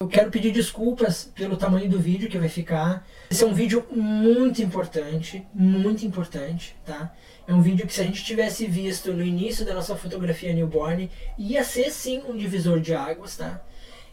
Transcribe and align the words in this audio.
Eu 0.00 0.06
quero 0.06 0.30
pedir 0.30 0.52
desculpas 0.52 1.24
pelo 1.34 1.56
tamanho 1.56 1.90
do 1.90 1.98
vídeo 1.98 2.30
que 2.30 2.38
vai 2.38 2.48
ficar. 2.48 3.04
Esse 3.28 3.42
é 3.42 3.46
um 3.48 3.52
vídeo 3.52 3.84
muito 3.90 4.62
importante, 4.62 5.44
muito 5.52 6.06
importante, 6.06 6.76
tá? 6.86 7.12
É 7.48 7.52
um 7.52 7.60
vídeo 7.60 7.84
que 7.84 7.92
se 7.92 8.02
a 8.02 8.04
gente 8.04 8.24
tivesse 8.24 8.64
visto 8.64 9.12
no 9.12 9.24
início 9.24 9.66
da 9.66 9.74
nossa 9.74 9.96
fotografia 9.96 10.52
newborn, 10.52 11.10
ia 11.36 11.64
ser 11.64 11.90
sim 11.90 12.22
um 12.28 12.36
divisor 12.36 12.78
de 12.78 12.94
águas, 12.94 13.36
tá? 13.36 13.60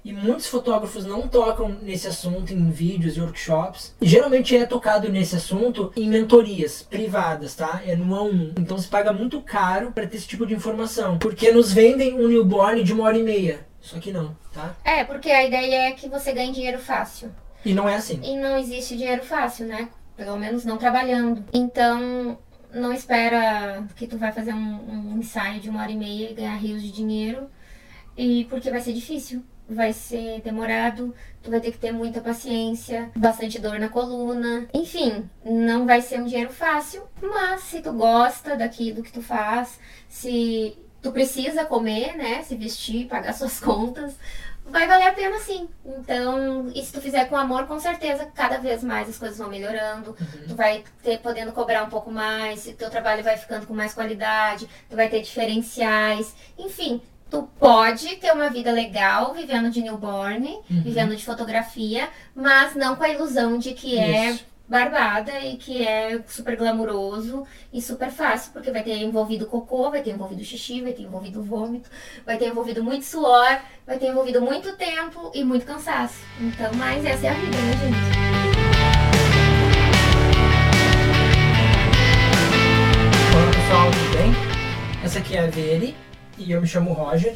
E 0.03 0.11
muitos 0.11 0.47
fotógrafos 0.47 1.05
não 1.05 1.27
tocam 1.27 1.77
nesse 1.83 2.07
assunto 2.07 2.51
em 2.51 2.71
vídeos 2.71 3.15
e 3.15 3.21
workshops. 3.21 3.93
Geralmente 4.01 4.57
é 4.57 4.65
tocado 4.65 5.07
nesse 5.07 5.35
assunto 5.35 5.93
em 5.95 6.09
mentorias 6.09 6.81
privadas, 6.81 7.53
tá? 7.53 7.83
É 7.85 7.95
no 7.95 8.15
a 8.15 8.23
um. 8.23 8.53
Então 8.57 8.79
se 8.79 8.87
paga 8.87 9.13
muito 9.13 9.39
caro 9.39 9.91
para 9.91 10.07
ter 10.07 10.17
esse 10.17 10.27
tipo 10.27 10.47
de 10.47 10.55
informação. 10.55 11.19
Porque 11.19 11.51
nos 11.51 11.71
vendem 11.71 12.15
um 12.15 12.27
newborn 12.27 12.83
de 12.83 12.91
uma 12.91 13.03
hora 13.03 13.19
e 13.19 13.23
meia. 13.23 13.74
Só 13.85 13.99
que 13.99 14.11
não, 14.11 14.35
tá? 14.51 14.75
É, 14.83 15.03
porque 15.03 15.29
a 15.29 15.45
ideia 15.45 15.89
é 15.89 15.91
que 15.91 16.09
você 16.09 16.33
ganhe 16.33 16.51
dinheiro 16.51 16.79
fácil. 16.79 17.31
E 17.63 17.71
não 17.71 17.87
é 17.87 17.95
assim. 17.95 18.19
E 18.23 18.35
não 18.35 18.57
existe 18.57 18.97
dinheiro 18.97 19.23
fácil, 19.23 19.67
né? 19.67 19.89
Pelo 20.17 20.37
menos 20.37 20.65
não 20.65 20.75
trabalhando. 20.75 21.45
Então, 21.53 22.35
não 22.73 22.91
espera 22.91 23.83
que 23.95 24.07
tu 24.07 24.17
vai 24.17 24.31
fazer 24.31 24.55
um, 24.55 25.11
um 25.13 25.19
ensaio 25.19 25.59
de 25.59 25.69
uma 25.69 25.83
hora 25.83 25.91
e 25.91 25.97
meia 25.97 26.31
e 26.31 26.33
ganhar 26.33 26.55
rios 26.55 26.81
de 26.81 26.91
dinheiro. 26.91 27.47
E 28.17 28.45
porque 28.45 28.71
vai 28.71 28.81
ser 28.81 28.91
difícil 28.91 29.45
vai 29.67 29.93
ser 29.93 30.41
demorado, 30.41 31.13
tu 31.41 31.49
vai 31.49 31.59
ter 31.59 31.71
que 31.71 31.77
ter 31.77 31.91
muita 31.91 32.21
paciência, 32.21 33.09
bastante 33.15 33.59
dor 33.59 33.79
na 33.79 33.89
coluna. 33.89 34.67
Enfim, 34.73 35.29
não 35.43 35.85
vai 35.85 36.01
ser 36.01 36.21
um 36.21 36.25
dinheiro 36.25 36.51
fácil, 36.51 37.03
mas 37.21 37.61
se 37.61 37.81
tu 37.81 37.91
gosta 37.91 38.55
daquilo 38.55 39.03
que 39.03 39.11
tu 39.11 39.21
faz, 39.21 39.79
se 40.07 40.77
tu 41.05 41.11
precisa 41.11 41.63
comer, 41.65 42.17
né, 42.17 42.41
se 42.41 42.55
vestir, 42.55 43.05
pagar 43.05 43.31
suas 43.31 43.59
contas, 43.61 44.15
vai 44.65 44.87
valer 44.87 45.07
a 45.07 45.13
pena 45.13 45.37
sim. 45.37 45.69
Então, 45.85 46.71
e 46.73 46.83
se 46.83 46.91
tu 46.91 46.99
fizer 46.99 47.25
com 47.25 47.37
amor, 47.37 47.67
com 47.67 47.79
certeza, 47.79 48.25
cada 48.33 48.57
vez 48.57 48.83
mais 48.83 49.07
as 49.07 49.19
coisas 49.19 49.37
vão 49.37 49.47
melhorando. 49.47 50.15
Uhum. 50.19 50.47
Tu 50.47 50.55
vai 50.55 50.83
ter 51.03 51.19
podendo 51.19 51.51
cobrar 51.51 51.83
um 51.83 51.89
pouco 51.89 52.09
mais, 52.09 52.63
teu 52.75 52.89
trabalho 52.89 53.23
vai 53.23 53.37
ficando 53.37 53.67
com 53.67 53.75
mais 53.75 53.93
qualidade, 53.93 54.67
tu 54.89 54.95
vai 54.95 55.07
ter 55.07 55.21
diferenciais. 55.21 56.33
Enfim, 56.57 56.99
tu 57.29 57.43
pode 57.59 58.15
ter 58.15 58.31
uma 58.31 58.49
vida 58.49 58.71
legal 58.71 59.31
vivendo 59.35 59.69
de 59.69 59.83
newborn, 59.83 60.47
uhum. 60.47 60.81
vivendo 60.81 61.15
de 61.15 61.23
fotografia, 61.23 62.09
mas 62.33 62.73
não 62.73 62.95
com 62.95 63.03
a 63.03 63.09
ilusão 63.09 63.59
de 63.59 63.75
que 63.75 63.99
é 63.99 64.31
Isso. 64.31 64.43
é 64.43 64.54
barbada 64.67 65.39
e 65.41 65.57
que 65.57 65.85
é 65.85 66.19
super 66.27 66.57
glamuroso 66.57 67.45
e 67.71 67.81
super 67.81 68.09
fácil, 68.09 68.51
porque 68.51 68.71
vai 68.71 68.83
ter 68.83 68.97
envolvido 68.97 69.45
cocô, 69.45 69.91
vai 69.91 70.01
ter 70.01 70.11
envolvido 70.11 70.43
xixi, 70.43 70.81
vai 70.81 70.93
ter 70.93 71.03
envolvido 71.03 71.43
vômito, 71.43 71.89
vai 72.25 72.37
ter 72.37 72.47
envolvido 72.47 72.83
muito 72.83 73.05
suor, 73.05 73.59
vai 73.85 73.99
ter 73.99 74.07
envolvido 74.07 74.41
muito 74.41 74.75
tempo 74.75 75.31
e 75.33 75.43
muito 75.43 75.65
cansaço. 75.65 76.19
Então, 76.39 76.71
mas 76.73 77.05
essa 77.05 77.27
é 77.27 77.29
a 77.29 77.33
vida, 77.33 77.57
né, 77.57 77.73
gente? 77.73 78.15
Olá 83.35 83.51
pessoal, 83.51 83.91
tudo 83.91 84.17
bem? 84.17 84.31
Essa 85.03 85.19
aqui 85.19 85.37
é 85.37 85.43
a 85.43 85.47
Veri 85.47 85.95
e 86.37 86.51
eu 86.51 86.59
me 86.59 86.67
chamo 86.67 86.91
Roger. 86.91 87.35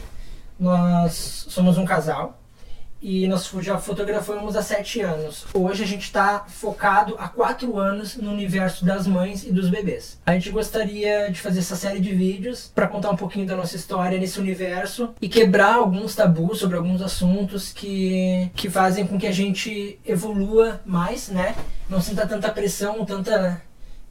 Nós 0.60 1.46
somos 1.48 1.78
um 1.78 1.86
casal 1.86 2.40
e 3.02 3.28
nós 3.28 3.50
já 3.62 3.78
fotografamos 3.78 4.56
há 4.56 4.62
sete 4.62 5.02
anos. 5.02 5.46
Hoje 5.54 5.84
a 5.84 5.88
gente 5.88 6.04
está 6.04 6.46
focado 6.48 7.16
há 7.18 7.28
quatro 7.28 7.78
anos 7.78 8.18
no 8.18 8.32
universo 8.32 8.84
das 8.84 9.08
mães 9.08 9.44
e 9.44 9.52
dos 9.52 9.70
bebês. 9.70 10.20
A 10.26 10.34
gente 10.34 10.50
gostaria 10.50 11.32
de 11.32 11.40
fazer 11.40 11.60
essa 11.60 11.76
série 11.76 12.00
de 12.00 12.14
vídeos 12.14 12.72
para 12.74 12.88
contar 12.88 13.12
um 13.12 13.16
pouquinho 13.16 13.46
da 13.46 13.56
nossa 13.56 13.76
história 13.76 14.20
nesse 14.20 14.40
universo 14.40 15.14
e 15.22 15.30
quebrar 15.30 15.76
alguns 15.76 16.16
tabus 16.16 16.60
sobre 16.60 16.78
alguns 16.78 17.02
assuntos 17.02 17.72
que, 17.72 18.52
que 18.56 18.70
fazem 18.70 19.08
com 19.08 19.18
que 19.18 19.28
a 19.28 19.32
gente 19.32 20.00
evolua 20.06 20.82
mais, 20.86 21.30
né? 21.30 21.56
Não 21.90 22.02
sinta 22.02 22.28
tanta 22.28 22.52
pressão, 22.52 23.06
tanta 23.06 23.62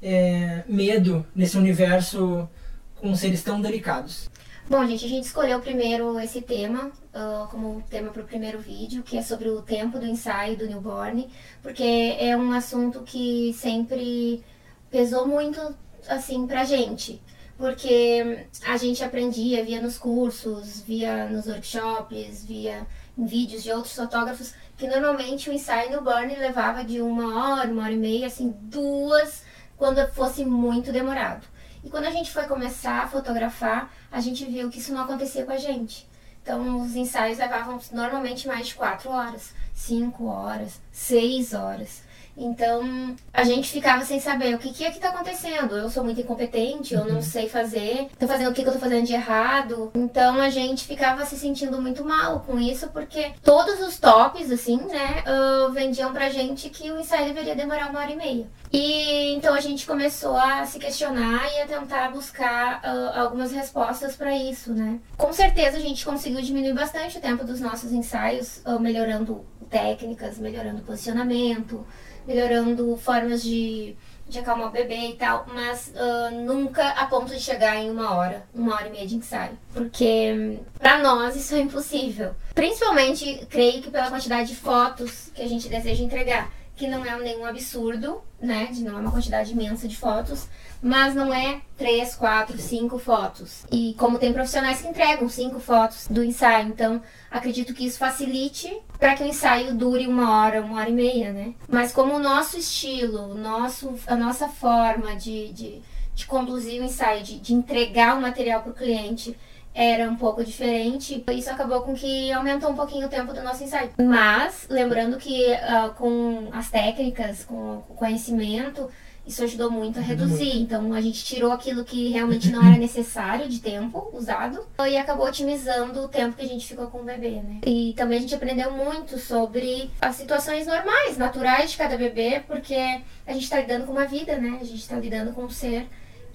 é, 0.03 0.63
medo 0.67 1.27
nesse 1.35 1.57
universo 1.57 2.49
com 2.97 3.15
seres 3.15 3.43
tão 3.43 3.61
delicados. 3.61 4.29
Bom, 4.71 4.87
gente, 4.87 5.07
a 5.07 5.09
gente 5.09 5.25
escolheu 5.25 5.61
primeiro 5.61 6.21
esse 6.21 6.43
tema 6.43 6.93
uh, 7.15 7.49
como 7.51 7.83
tema 7.89 8.11
para 8.11 8.21
o 8.21 8.27
primeiro 8.27 8.59
vídeo, 8.59 9.03
que 9.03 9.17
é 9.17 9.23
sobre 9.23 9.49
o 9.49 9.63
tempo 9.63 9.99
do 9.99 10.05
ensaio 10.05 10.59
do 10.59 10.67
newborn, 10.67 11.27
porque 11.63 12.15
é 12.21 12.37
um 12.37 12.53
assunto 12.53 13.01
que 13.01 13.55
sempre 13.55 14.45
pesou 14.91 15.27
muito, 15.27 15.59
assim, 16.07 16.47
pra 16.47 16.65
gente. 16.65 17.19
Porque 17.57 18.47
a 18.67 18.77
gente 18.77 19.03
aprendia, 19.03 19.65
via 19.65 19.81
nos 19.81 19.97
cursos, 19.97 20.83
via 20.83 21.31
nos 21.31 21.47
workshops, 21.47 22.45
via 22.45 22.87
em 23.17 23.25
vídeos 23.25 23.63
de 23.63 23.73
outros 23.73 23.97
fotógrafos, 23.97 24.53
que 24.77 24.87
normalmente 24.87 25.49
o 25.49 25.53
ensaio 25.55 25.89
newborn 25.89 26.37
levava 26.37 26.85
de 26.85 27.01
uma 27.01 27.57
hora, 27.57 27.71
uma 27.71 27.85
hora 27.85 27.93
e 27.93 27.97
meia, 27.97 28.27
assim, 28.27 28.55
duas, 28.65 29.43
quando 29.79 30.07
fosse 30.09 30.45
muito 30.45 30.93
demorado. 30.93 31.47
E 31.83 31.91
quando 31.91 32.07
a 32.07 32.11
gente 32.11 32.31
foi 32.31 32.45
começar 32.45 33.03
a 33.03 33.09
fotografar, 33.09 33.93
a 34.11 34.21
gente 34.21 34.45
viu 34.45 34.71
que 34.71 34.79
isso 34.79 34.93
não 34.93 35.03
acontecia 35.03 35.45
com 35.45 35.53
a 35.53 35.59
gente. 35.59 36.09
Então, 36.43 36.81
os 36.83 36.97
ensaios 36.97 37.39
levavam 37.39 37.79
normalmente 37.93 38.49
mais 38.49 38.69
de 38.69 38.75
quatro 38.75 39.11
horas, 39.11 39.53
cinco 39.75 40.27
horas, 40.27 40.81
seis 40.91 41.53
horas. 41.53 42.03
Então, 42.39 43.17
a 43.33 43.43
gente 43.43 43.69
ficava 43.71 44.05
sem 44.05 44.21
saber 44.21 44.55
o 44.55 44.59
que, 44.59 44.73
que 44.73 44.85
é 44.85 44.91
que 44.91 45.01
tá 45.01 45.09
acontecendo. 45.09 45.77
Eu 45.77 45.91
sou 45.91 46.05
muito 46.05 46.21
incompetente, 46.21 46.95
eu 46.95 47.05
não 47.05 47.17
uhum. 47.17 47.23
sei 47.23 47.49
fazer, 47.49 48.09
tô 48.19 48.29
fazendo 48.29 48.51
o 48.51 48.55
que, 48.55 48.63
que 48.63 48.69
eu 48.69 48.73
tô 48.73 48.79
fazendo 48.79 49.05
de 49.05 49.13
errado. 49.13 49.91
Então, 49.95 50.41
a 50.41 50.49
gente 50.49 50.85
ficava 50.85 51.27
se 51.27 51.37
sentindo 51.37 51.81
muito 51.83 52.05
mal 52.05 52.41
com 52.41 52.59
isso, 52.59 52.89
porque 52.89 53.33
todos 53.43 53.81
os 53.81 53.99
tops, 53.99 54.51
assim, 54.53 54.77
né, 54.77 55.25
uh, 55.27 55.73
vendiam 55.73 56.13
pra 56.13 56.31
gente 56.31 56.71
que 56.71 56.91
o 56.91 57.01
ensaio 57.01 57.27
deveria 57.27 57.57
demorar 57.57 57.91
uma 57.91 58.01
hora 58.01 58.13
e 58.13 58.17
meia. 58.17 58.47
E 58.73 59.35
então 59.35 59.55
a 59.55 59.61
gente 59.61 59.87
começou 59.87 60.37
a 60.37 60.65
se 60.67 60.79
questionar 60.79 61.51
e 61.55 61.63
a 61.63 61.67
tentar 61.67 62.11
buscar 62.11 62.83
uh, 62.83 63.19
algumas 63.19 63.51
respostas 63.51 64.15
para 64.15 64.37
isso, 64.37 64.75
né? 64.75 65.01
Com 65.17 65.33
certeza 65.33 65.79
a 65.79 65.81
gente 65.81 66.05
conseguiu 66.05 66.43
diminuir 66.43 66.75
bastante 66.75 67.17
o 67.17 67.21
tempo 67.21 67.45
dos 67.45 67.61
nossos 67.61 67.93
ensaios, 67.93 68.61
uh, 68.67 68.79
melhorando 68.79 69.45
técnicas, 69.71 70.39
melhorando 70.39 70.83
posicionamento, 70.83 71.87
melhorando 72.29 72.95
formas 72.99 73.43
de, 73.43 73.97
de 74.29 74.39
acalmar 74.39 74.69
o 74.69 74.71
bebê 74.71 75.09
e 75.09 75.15
tal, 75.15 75.47
mas 75.53 75.91
uh, 75.97 76.31
nunca 76.45 76.87
a 76.91 77.07
ponto 77.07 77.35
de 77.35 77.41
chegar 77.41 77.77
em 77.77 77.91
uma 77.91 78.15
hora, 78.15 78.45
uma 78.55 78.75
hora 78.75 78.87
e 78.87 78.91
meia 78.91 79.07
de 79.07 79.17
ensaio. 79.17 79.59
Porque 79.73 80.61
para 80.79 80.99
nós 80.99 81.35
isso 81.35 81.55
é 81.55 81.61
impossível. 81.61 82.35
Principalmente, 82.55 83.47
creio 83.49 83.83
que 83.83 83.91
pela 83.91 84.11
quantidade 84.11 84.51
de 84.51 84.57
fotos 84.57 85.31
que 85.35 85.41
a 85.41 85.49
gente 85.49 85.69
deseja 85.69 86.05
entregar 86.05 86.51
que 86.79 86.87
não 86.87 87.05
é 87.05 87.19
nenhum 87.19 87.45
absurdo, 87.45 88.23
né? 88.41 88.67
De 88.67 88.83
não 88.83 88.97
é 88.97 89.01
uma 89.01 89.11
quantidade 89.11 89.53
imensa 89.53 89.89
de 89.89 89.97
fotos, 89.97 90.47
mas 90.81 91.13
não 91.13 91.35
é 91.35 91.61
três, 91.77 92.15
quatro, 92.15 92.57
cinco 92.57 92.99
fotos. 92.99 93.67
E 93.71 93.95
como 93.99 94.19
tem 94.19 94.33
profissionais 94.33 94.81
que 94.81 94.87
entregam 94.87 95.29
cinco 95.29 95.59
fotos 95.59 96.07
do 96.09 96.23
ensaio, 96.23 96.69
então 96.69 97.03
acredito 97.29 97.75
que 97.75 97.85
isso 97.85 97.99
facilite 97.99 98.75
para 98.97 99.15
que 99.17 99.25
o 99.25 99.27
ensaio 99.27 99.75
dure 99.75 100.07
uma 100.07 100.39
hora, 100.39 100.63
uma 100.63 100.79
hora 100.79 100.89
e 100.89 100.93
meia, 100.93 101.33
né? 101.33 101.55
Mas 101.69 101.93
como 101.93 102.15
o 102.15 102.21
nosso 102.21 102.57
estilo, 102.57 103.35
nosso, 103.35 103.97
a 104.07 104.15
nossa 104.15 104.49
forma 104.49 105.17
de, 105.17 105.53
de, 105.53 105.83
de 106.15 106.27
conduzir 106.27 106.81
o 106.81 106.85
ensaio, 106.85 107.25
de, 107.25 107.41
de 107.41 107.53
entregar 107.53 108.17
o 108.17 108.23
material 108.23 108.63
para 108.63 108.71
o 108.71 108.75
cliente 108.75 109.37
era 109.79 110.11
um 110.11 110.17
pouco 110.17 110.45
diferente. 110.45 111.25
Isso 111.31 111.49
acabou 111.49 111.83
com 111.83 111.95
que 111.95 112.33
aumentou 112.33 112.71
um 112.71 112.75
pouquinho 112.75 113.07
o 113.07 113.09
tempo 113.09 113.33
do 113.33 113.41
nosso 113.45 113.63
ensaio. 113.63 113.93
Mas, 113.97 114.67
lembrando 114.69 115.17
que 115.19 115.53
uh, 115.53 115.95
com 115.95 116.49
as 116.53 116.69
técnicas, 116.69 117.45
com 117.45 117.85
o 117.89 117.95
conhecimento, 117.95 118.91
isso 119.25 119.45
ajudou 119.45 119.71
muito 119.71 120.01
a 120.01 120.03
reduzir. 120.03 120.59
Então 120.59 120.93
a 120.93 121.01
gente 121.01 121.25
tirou 121.25 121.53
aquilo 121.53 121.85
que 121.85 122.09
realmente 122.09 122.51
não 122.51 122.67
era 122.67 122.75
necessário 122.81 123.49
de 123.49 123.61
tempo 123.61 124.11
usado 124.13 124.67
e 124.85 124.97
acabou 124.97 125.29
otimizando 125.29 126.01
o 126.01 126.09
tempo 126.09 126.37
que 126.37 126.45
a 126.45 126.49
gente 126.49 126.67
ficou 126.67 126.89
com 126.89 126.99
o 126.99 127.05
bebê, 127.05 127.41
né? 127.41 127.61
E 127.65 127.95
também 127.97 128.19
a 128.19 128.21
gente 128.21 128.35
aprendeu 128.35 128.73
muito 128.73 129.17
sobre 129.17 129.93
as 130.01 130.17
situações 130.17 130.67
normais, 130.67 131.17
naturais 131.17 131.71
de 131.71 131.77
cada 131.77 131.97
bebê, 131.97 132.43
porque 132.49 132.75
a 132.75 133.33
gente 133.33 133.45
está 133.45 133.61
lidando 133.61 133.87
com 133.87 133.93
uma 133.93 134.07
vida, 134.07 134.37
né? 134.39 134.59
A 134.61 134.65
gente 134.65 134.81
está 134.81 134.97
lidando 134.97 135.33
com 135.33 135.45
um 135.45 135.51
ser 135.51 135.87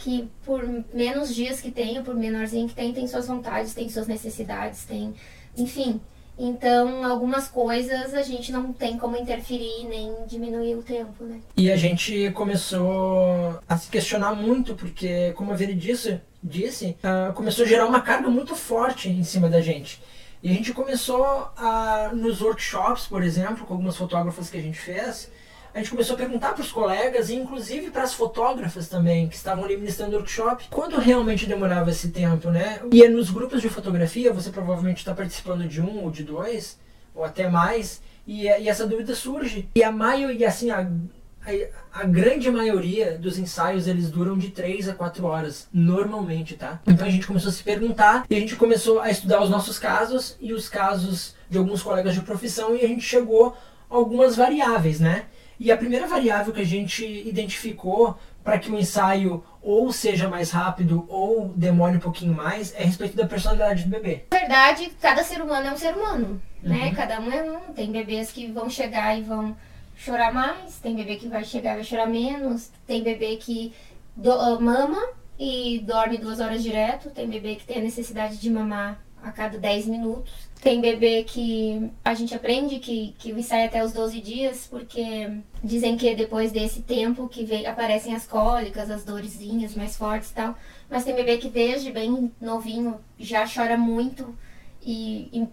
que 0.03 0.29
por 0.45 0.61
menos 0.93 1.33
dias 1.33 1.61
que 1.61 1.71
tem, 1.71 2.03
por 2.03 2.13
menorzinho 2.13 2.67
que 2.67 2.75
tem, 2.75 2.91
tem 2.91 3.07
suas 3.07 3.25
vontades, 3.25 3.73
tem 3.73 3.87
suas 3.87 4.05
necessidades, 4.05 4.83
tem, 4.83 5.13
enfim. 5.57 6.01
Então, 6.37 7.05
algumas 7.05 7.47
coisas 7.47 8.13
a 8.13 8.21
gente 8.21 8.51
não 8.51 8.73
tem 8.73 8.97
como 8.97 9.15
interferir 9.15 9.85
nem 9.87 10.11
diminuir 10.27 10.75
o 10.75 10.83
tempo, 10.83 11.23
né? 11.23 11.39
E 11.55 11.71
a 11.71 11.77
gente 11.77 12.31
começou 12.31 13.59
a 13.69 13.77
se 13.77 13.89
questionar 13.89 14.33
muito, 14.33 14.75
porque, 14.75 15.31
como 15.33 15.53
a 15.53 15.55
Veri 15.55 15.75
disse, 15.75 16.19
disse 16.43 16.97
uh, 17.03 17.31
começou 17.33 17.63
a 17.63 17.67
gerar 17.67 17.85
uma 17.85 18.01
carga 18.01 18.29
muito 18.29 18.55
forte 18.55 19.09
em 19.09 19.23
cima 19.23 19.47
da 19.47 19.61
gente. 19.61 20.01
E 20.41 20.49
a 20.49 20.53
gente 20.53 20.73
começou 20.73 21.23
a, 21.55 22.11
nos 22.13 22.41
workshops, 22.41 23.05
por 23.07 23.23
exemplo, 23.23 23.65
com 23.65 23.75
algumas 23.75 23.95
fotógrafas 23.95 24.49
que 24.49 24.57
a 24.57 24.61
gente 24.61 24.77
fez, 24.77 25.31
a 25.73 25.79
gente 25.79 25.89
começou 25.89 26.15
a 26.15 26.17
perguntar 26.17 26.53
para 26.53 26.61
os 26.61 26.71
colegas 26.71 27.29
e 27.29 27.35
inclusive 27.35 27.89
para 27.89 28.03
as 28.03 28.13
fotógrafas 28.13 28.87
também 28.87 29.27
que 29.27 29.35
estavam 29.35 29.65
ali 29.65 29.75
ministrando 29.75 30.15
workshop 30.15 30.65
quando 30.69 30.99
realmente 30.99 31.47
demorava 31.47 31.89
esse 31.89 32.09
tempo, 32.09 32.51
né? 32.51 32.79
E 32.91 33.03
é 33.03 33.09
nos 33.09 33.31
grupos 33.31 33.61
de 33.61 33.69
fotografia, 33.69 34.31
você 34.31 34.51
provavelmente 34.51 34.99
está 34.99 35.13
participando 35.13 35.67
de 35.67 35.81
um 35.81 36.03
ou 36.03 36.11
de 36.11 36.23
dois, 36.23 36.77
ou 37.15 37.23
até 37.23 37.49
mais, 37.49 38.01
e, 38.27 38.43
e 38.43 38.69
essa 38.69 38.85
dúvida 38.85 39.15
surge. 39.15 39.67
E 39.75 39.83
a 39.83 39.91
maioria, 39.91 40.47
assim, 40.47 40.69
a, 40.69 40.81
a, 40.81 42.01
a, 42.01 42.05
grande 42.05 42.49
maioria 42.51 43.17
dos 43.17 43.39
ensaios 43.39 43.87
eles 43.87 44.11
duram 44.11 44.37
de 44.37 44.49
3 44.49 44.89
a 44.89 44.93
4 44.93 45.25
horas, 45.25 45.67
normalmente, 45.73 46.55
tá? 46.55 46.79
Então 46.85 47.07
a 47.07 47.09
gente 47.09 47.25
começou 47.25 47.49
a 47.49 47.53
se 47.53 47.63
perguntar 47.63 48.25
e 48.29 48.35
a 48.35 48.39
gente 48.39 48.55
começou 48.55 48.99
a 48.99 49.09
estudar 49.09 49.41
os 49.41 49.49
nossos 49.49 49.79
casos 49.79 50.37
e 50.39 50.53
os 50.53 50.69
casos 50.69 51.35
de 51.49 51.57
alguns 51.57 51.81
colegas 51.81 52.13
de 52.13 52.21
profissão 52.21 52.75
e 52.75 52.85
a 52.85 52.87
gente 52.87 53.03
chegou 53.03 53.57
a 53.89 53.95
algumas 53.95 54.35
variáveis, 54.35 54.99
né? 54.99 55.25
E 55.59 55.71
a 55.71 55.77
primeira 55.77 56.07
variável 56.07 56.53
que 56.53 56.61
a 56.61 56.65
gente 56.65 57.05
identificou 57.05 58.17
para 58.43 58.59
que 58.59 58.69
o 58.71 58.77
ensaio 58.77 59.43
ou 59.61 59.91
seja 59.91 60.27
mais 60.27 60.51
rápido 60.51 61.05
ou 61.07 61.47
demore 61.55 61.97
um 61.97 61.99
pouquinho 61.99 62.33
mais 62.33 62.73
é 62.75 62.83
a 62.83 62.85
respeito 62.85 63.15
da 63.15 63.25
personalidade 63.25 63.83
do 63.83 63.89
bebê. 63.89 64.25
Na 64.31 64.39
verdade, 64.39 64.91
cada 65.01 65.23
ser 65.23 65.41
humano 65.41 65.67
é 65.67 65.71
um 65.71 65.77
ser 65.77 65.95
humano, 65.95 66.41
né? 66.61 66.75
uhum. 66.75 66.83
né? 66.83 66.95
Cada 66.95 67.19
um 67.19 67.31
é 67.31 67.43
um. 67.43 67.73
Tem 67.73 67.91
bebês 67.91 68.31
que 68.31 68.51
vão 68.51 68.69
chegar 68.69 69.17
e 69.17 69.21
vão 69.21 69.55
chorar 69.95 70.33
mais, 70.33 70.79
tem 70.79 70.95
bebê 70.95 71.15
que 71.15 71.27
vai 71.27 71.43
chegar 71.43 71.73
e 71.73 71.75
vai 71.75 71.83
chorar 71.83 72.07
menos, 72.07 72.71
tem 72.85 73.03
bebê 73.03 73.37
que 73.37 73.73
do, 74.15 74.31
uh, 74.31 74.61
mama 74.61 75.01
e 75.39 75.79
dorme 75.85 76.17
duas 76.17 76.39
horas 76.39 76.61
direto, 76.61 77.09
tem 77.09 77.29
bebê 77.29 77.55
que 77.55 77.65
tem 77.65 77.77
a 77.77 77.81
necessidade 77.81 78.37
de 78.37 78.49
mamar 78.49 78.99
a 79.21 79.31
cada 79.31 79.57
10 79.57 79.87
minutos. 79.87 80.33
Tem 80.63 80.79
bebê 80.79 81.25
que 81.25 81.91
a 82.05 82.13
gente 82.13 82.33
aprende 82.33 82.79
que, 82.79 83.13
que 83.19 83.31
ensaia 83.31 83.65
até 83.65 83.83
os 83.83 83.91
12 83.91 84.21
dias, 84.21 84.65
porque 84.65 85.29
dizem 85.61 85.97
que 85.97 86.15
depois 86.15 86.53
desse 86.53 86.81
tempo 86.83 87.27
que 87.27 87.43
vem, 87.43 87.67
aparecem 87.67 88.15
as 88.15 88.25
cólicas, 88.25 88.89
as 88.89 89.03
dorezinhas 89.03 89.75
mais 89.75 89.97
fortes 89.97 90.31
e 90.31 90.33
tal. 90.33 90.55
Mas 90.89 91.03
tem 91.03 91.13
bebê 91.13 91.37
que 91.37 91.49
desde 91.49 91.91
bem 91.91 92.31
novinho 92.39 92.97
já 93.19 93.45
chora 93.45 93.77
muito 93.77 94.33
e, 94.81 95.27
e 95.33 95.47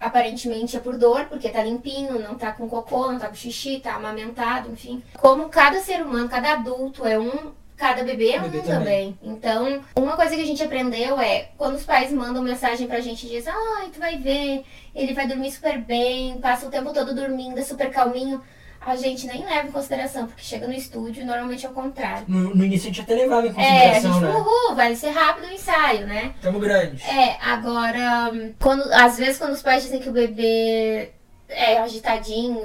aparentemente 0.00 0.74
é 0.74 0.80
por 0.80 0.96
dor, 0.96 1.26
porque 1.26 1.50
tá 1.50 1.62
limpinho, 1.62 2.18
não 2.18 2.36
tá 2.36 2.50
com 2.50 2.66
cocô, 2.66 3.12
não 3.12 3.18
tá 3.18 3.28
com 3.28 3.34
xixi, 3.34 3.78
tá 3.78 3.94
amamentado, 3.96 4.72
enfim. 4.72 5.02
Como 5.18 5.50
cada 5.50 5.80
ser 5.80 6.00
humano, 6.00 6.30
cada 6.30 6.54
adulto 6.54 7.04
é 7.04 7.18
um 7.18 7.52
cada 7.76 8.02
bebê 8.02 8.30
é 8.30 8.40
um 8.40 8.44
bebê 8.48 8.60
também. 8.60 9.12
também. 9.12 9.18
Então, 9.22 9.80
uma 9.94 10.16
coisa 10.16 10.34
que 10.34 10.42
a 10.42 10.46
gente 10.46 10.62
aprendeu 10.62 11.20
é 11.20 11.50
quando 11.58 11.74
os 11.74 11.84
pais 11.84 12.10
mandam 12.10 12.42
mensagem 12.42 12.86
pra 12.86 13.00
gente 13.00 13.26
e 13.26 13.30
dizem, 13.30 13.52
ai, 13.52 13.90
tu 13.92 13.98
vai 13.98 14.16
ver, 14.16 14.64
ele 14.94 15.12
vai 15.12 15.26
dormir 15.26 15.50
super 15.52 15.78
bem, 15.78 16.38
passa 16.38 16.66
o 16.66 16.70
tempo 16.70 16.92
todo 16.92 17.14
dormindo, 17.14 17.58
é 17.58 17.62
super 17.62 17.90
calminho. 17.90 18.40
A 18.80 18.94
gente 18.94 19.26
nem 19.26 19.44
leva 19.44 19.66
em 19.66 19.72
consideração, 19.72 20.26
porque 20.26 20.44
chega 20.44 20.66
no 20.66 20.72
estúdio 20.72 21.26
normalmente 21.26 21.66
é 21.66 21.68
o 21.68 21.72
contrário. 21.72 22.24
No, 22.28 22.54
no 22.54 22.64
início 22.64 22.88
a 22.88 22.92
gente 22.92 23.00
até 23.00 23.14
levava 23.14 23.46
em 23.48 23.52
consideração. 23.52 23.90
É, 23.90 23.96
a 23.96 24.00
gente 24.00 24.20
né? 24.20 24.30
uhul, 24.30 24.74
vai 24.76 24.94
ser 24.94 25.10
rápido 25.10 25.48
o 25.48 25.52
ensaio, 25.52 26.06
né? 26.06 26.34
Tamo 26.40 26.60
grande. 26.60 27.02
É, 27.02 27.36
agora, 27.40 28.32
quando, 28.60 28.82
às 28.92 29.18
vezes 29.18 29.38
quando 29.38 29.54
os 29.54 29.62
pais 29.62 29.82
dizem 29.82 29.98
que 29.98 30.08
o 30.08 30.12
bebê 30.12 31.10
é 31.48 31.78
agitadinho, 31.78 32.60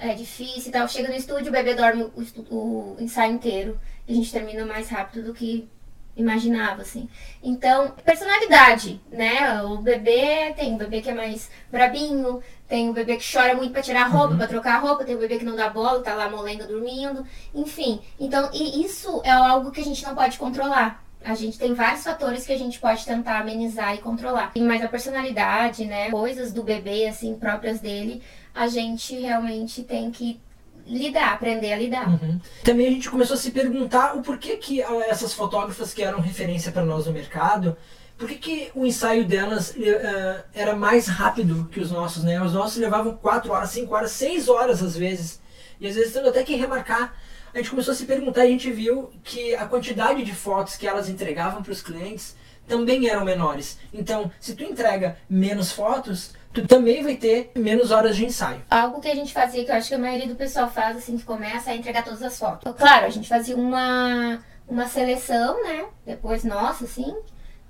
é 0.00 0.14
difícil 0.14 0.68
e 0.68 0.72
tal, 0.72 0.88
chega 0.88 1.08
no 1.08 1.14
estúdio, 1.14 1.48
o 1.48 1.52
bebê 1.52 1.74
dorme 1.74 2.04
o, 2.14 2.54
o 2.54 2.96
ensaio 2.98 3.34
inteiro 3.34 3.78
a 4.08 4.12
gente 4.12 4.32
termina 4.32 4.64
mais 4.64 4.88
rápido 4.88 5.24
do 5.24 5.34
que 5.34 5.68
imaginava, 6.16 6.82
assim. 6.82 7.08
Então, 7.42 7.92
personalidade, 8.04 9.00
né? 9.10 9.62
O 9.62 9.78
bebê 9.78 10.52
tem 10.56 10.74
o 10.74 10.78
bebê 10.78 11.00
que 11.00 11.10
é 11.10 11.14
mais 11.14 11.48
brabinho, 11.70 12.42
tem 12.66 12.90
o 12.90 12.92
bebê 12.92 13.16
que 13.16 13.32
chora 13.32 13.54
muito 13.54 13.72
para 13.72 13.82
tirar 13.82 14.06
a 14.06 14.08
roupa, 14.08 14.32
uhum. 14.32 14.38
para 14.38 14.48
trocar 14.48 14.74
a 14.74 14.78
roupa, 14.78 15.04
tem 15.04 15.14
o 15.14 15.18
bebê 15.18 15.38
que 15.38 15.44
não 15.44 15.54
dá 15.54 15.70
bola, 15.70 16.02
tá 16.02 16.14
lá 16.14 16.28
molenga 16.28 16.66
dormindo, 16.66 17.24
enfim. 17.54 18.00
Então, 18.18 18.50
e 18.52 18.84
isso 18.84 19.22
é 19.24 19.30
algo 19.30 19.70
que 19.70 19.80
a 19.80 19.84
gente 19.84 20.04
não 20.04 20.14
pode 20.14 20.36
controlar. 20.38 21.04
A 21.24 21.34
gente 21.34 21.58
tem 21.58 21.74
vários 21.74 22.04
fatores 22.04 22.46
que 22.46 22.52
a 22.52 22.58
gente 22.58 22.78
pode 22.78 23.04
tentar 23.04 23.38
amenizar 23.38 23.94
e 23.94 23.98
controlar. 23.98 24.52
Mas 24.56 24.82
a 24.82 24.88
personalidade, 24.88 25.84
né, 25.84 26.10
coisas 26.10 26.52
do 26.52 26.62
bebê 26.62 27.06
assim 27.06 27.34
próprias 27.34 27.80
dele, 27.80 28.22
a 28.54 28.68
gente 28.68 29.18
realmente 29.18 29.82
tem 29.82 30.10
que 30.10 30.40
lidar, 30.88 31.34
aprender 31.34 31.72
a 31.72 31.76
lidar. 31.76 32.08
Uhum. 32.08 32.40
Também 32.64 32.86
a 32.88 32.90
gente 32.90 33.10
começou 33.10 33.34
a 33.34 33.38
se 33.38 33.50
perguntar 33.50 34.16
o 34.16 34.22
porquê 34.22 34.56
que 34.56 34.82
ah, 34.82 35.04
essas 35.08 35.32
fotógrafas 35.32 35.92
que 35.92 36.02
eram 36.02 36.20
referência 36.20 36.72
para 36.72 36.84
nós 36.84 37.06
no 37.06 37.12
mercado, 37.12 37.76
por 38.16 38.28
que, 38.28 38.34
que 38.34 38.70
o 38.74 38.84
ensaio 38.84 39.24
delas 39.24 39.70
uh, 39.70 40.44
era 40.52 40.74
mais 40.74 41.06
rápido 41.06 41.68
que 41.70 41.78
os 41.78 41.92
nossos, 41.92 42.24
né? 42.24 42.42
Os 42.42 42.52
nossos 42.52 42.76
levavam 42.76 43.16
4 43.16 43.52
horas, 43.52 43.70
5 43.70 43.94
horas, 43.94 44.10
6 44.10 44.48
horas 44.48 44.82
às 44.82 44.96
vezes. 44.96 45.40
E 45.80 45.86
às 45.86 45.94
vezes 45.94 46.12
tendo 46.12 46.28
até 46.28 46.42
que 46.42 46.56
remarcar. 46.56 47.14
A 47.54 47.58
gente 47.58 47.70
começou 47.70 47.92
a 47.92 47.94
se 47.94 48.04
perguntar 48.04 48.44
e 48.44 48.48
a 48.48 48.50
gente 48.50 48.70
viu 48.70 49.10
que 49.24 49.54
a 49.54 49.64
quantidade 49.66 50.22
de 50.22 50.34
fotos 50.34 50.76
que 50.76 50.86
elas 50.86 51.08
entregavam 51.08 51.62
para 51.62 51.72
os 51.72 51.80
clientes 51.80 52.36
também 52.66 53.08
eram 53.08 53.24
menores. 53.24 53.78
Então, 53.92 54.30
se 54.38 54.54
tu 54.54 54.62
entrega 54.62 55.16
menos 55.30 55.72
fotos, 55.72 56.34
tu 56.52 56.66
também 56.66 57.02
vai 57.02 57.16
ter 57.16 57.50
menos 57.54 57.90
horas 57.90 58.16
de 58.16 58.24
ensaio. 58.24 58.62
Algo 58.70 59.00
que 59.00 59.08
a 59.08 59.14
gente 59.14 59.32
fazia, 59.32 59.64
que 59.64 59.70
eu 59.70 59.74
acho 59.74 59.88
que 59.88 59.94
a 59.94 59.98
maioria 59.98 60.26
do 60.26 60.34
pessoal 60.34 60.70
faz 60.70 60.96
assim 60.96 61.16
que 61.16 61.24
começa, 61.24 61.70
é 61.70 61.76
entregar 61.76 62.04
todas 62.04 62.22
as 62.22 62.38
fotos. 62.38 62.72
Claro, 62.76 63.06
a 63.06 63.10
gente 63.10 63.28
fazia 63.28 63.56
uma, 63.56 64.38
uma 64.66 64.86
seleção, 64.86 65.62
né? 65.62 65.86
Depois 66.06 66.44
nossa, 66.44 66.84
assim, 66.84 67.14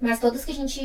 mas 0.01 0.21
todas 0.21 0.45
que 0.45 0.53
a 0.53 0.55
gente 0.55 0.81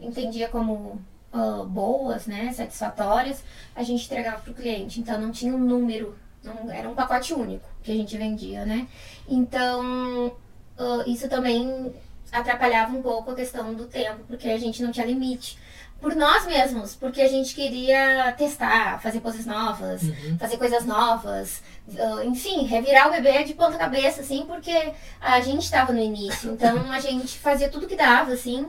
entendia 0.00 0.48
como 0.48 1.00
uh, 1.32 1.64
boas, 1.64 2.26
né? 2.26 2.52
Satisfatórias, 2.52 3.42
a 3.74 3.82
gente 3.82 4.04
entregava 4.04 4.40
pro 4.40 4.54
cliente. 4.54 5.00
Então 5.00 5.20
não 5.20 5.30
tinha 5.30 5.54
um 5.54 5.58
número, 5.58 6.16
não, 6.42 6.70
era 6.70 6.88
um 6.88 6.94
pacote 6.94 7.32
único 7.34 7.68
que 7.82 7.92
a 7.92 7.94
gente 7.94 8.16
vendia, 8.16 8.64
né? 8.64 8.88
Então 9.28 10.36
uh, 10.78 11.08
isso 11.10 11.28
também 11.28 11.92
atrapalhava 12.32 12.96
um 12.96 13.02
pouco 13.02 13.30
a 13.30 13.34
questão 13.34 13.72
do 13.74 13.86
tempo, 13.86 14.24
porque 14.26 14.48
a 14.48 14.58
gente 14.58 14.82
não 14.82 14.90
tinha 14.90 15.06
limite. 15.06 15.58
Por 16.06 16.14
nós 16.14 16.46
mesmos, 16.46 16.94
porque 16.94 17.20
a 17.20 17.26
gente 17.26 17.52
queria 17.52 18.32
testar, 18.38 19.02
fazer 19.02 19.18
coisas 19.18 19.44
novas, 19.44 20.04
uhum. 20.04 20.38
fazer 20.38 20.56
coisas 20.56 20.84
novas, 20.84 21.60
uh, 21.88 22.22
enfim, 22.22 22.64
revirar 22.64 23.08
o 23.08 23.10
bebê 23.10 23.42
de 23.42 23.54
ponta 23.54 23.76
cabeça, 23.76 24.20
assim, 24.20 24.44
porque 24.46 24.92
a 25.20 25.40
gente 25.40 25.64
estava 25.64 25.92
no 25.92 25.98
início. 25.98 26.52
Então 26.52 26.92
a 26.92 27.00
gente 27.00 27.36
fazia 27.40 27.68
tudo 27.68 27.88
que 27.88 27.96
dava, 27.96 28.34
assim, 28.34 28.68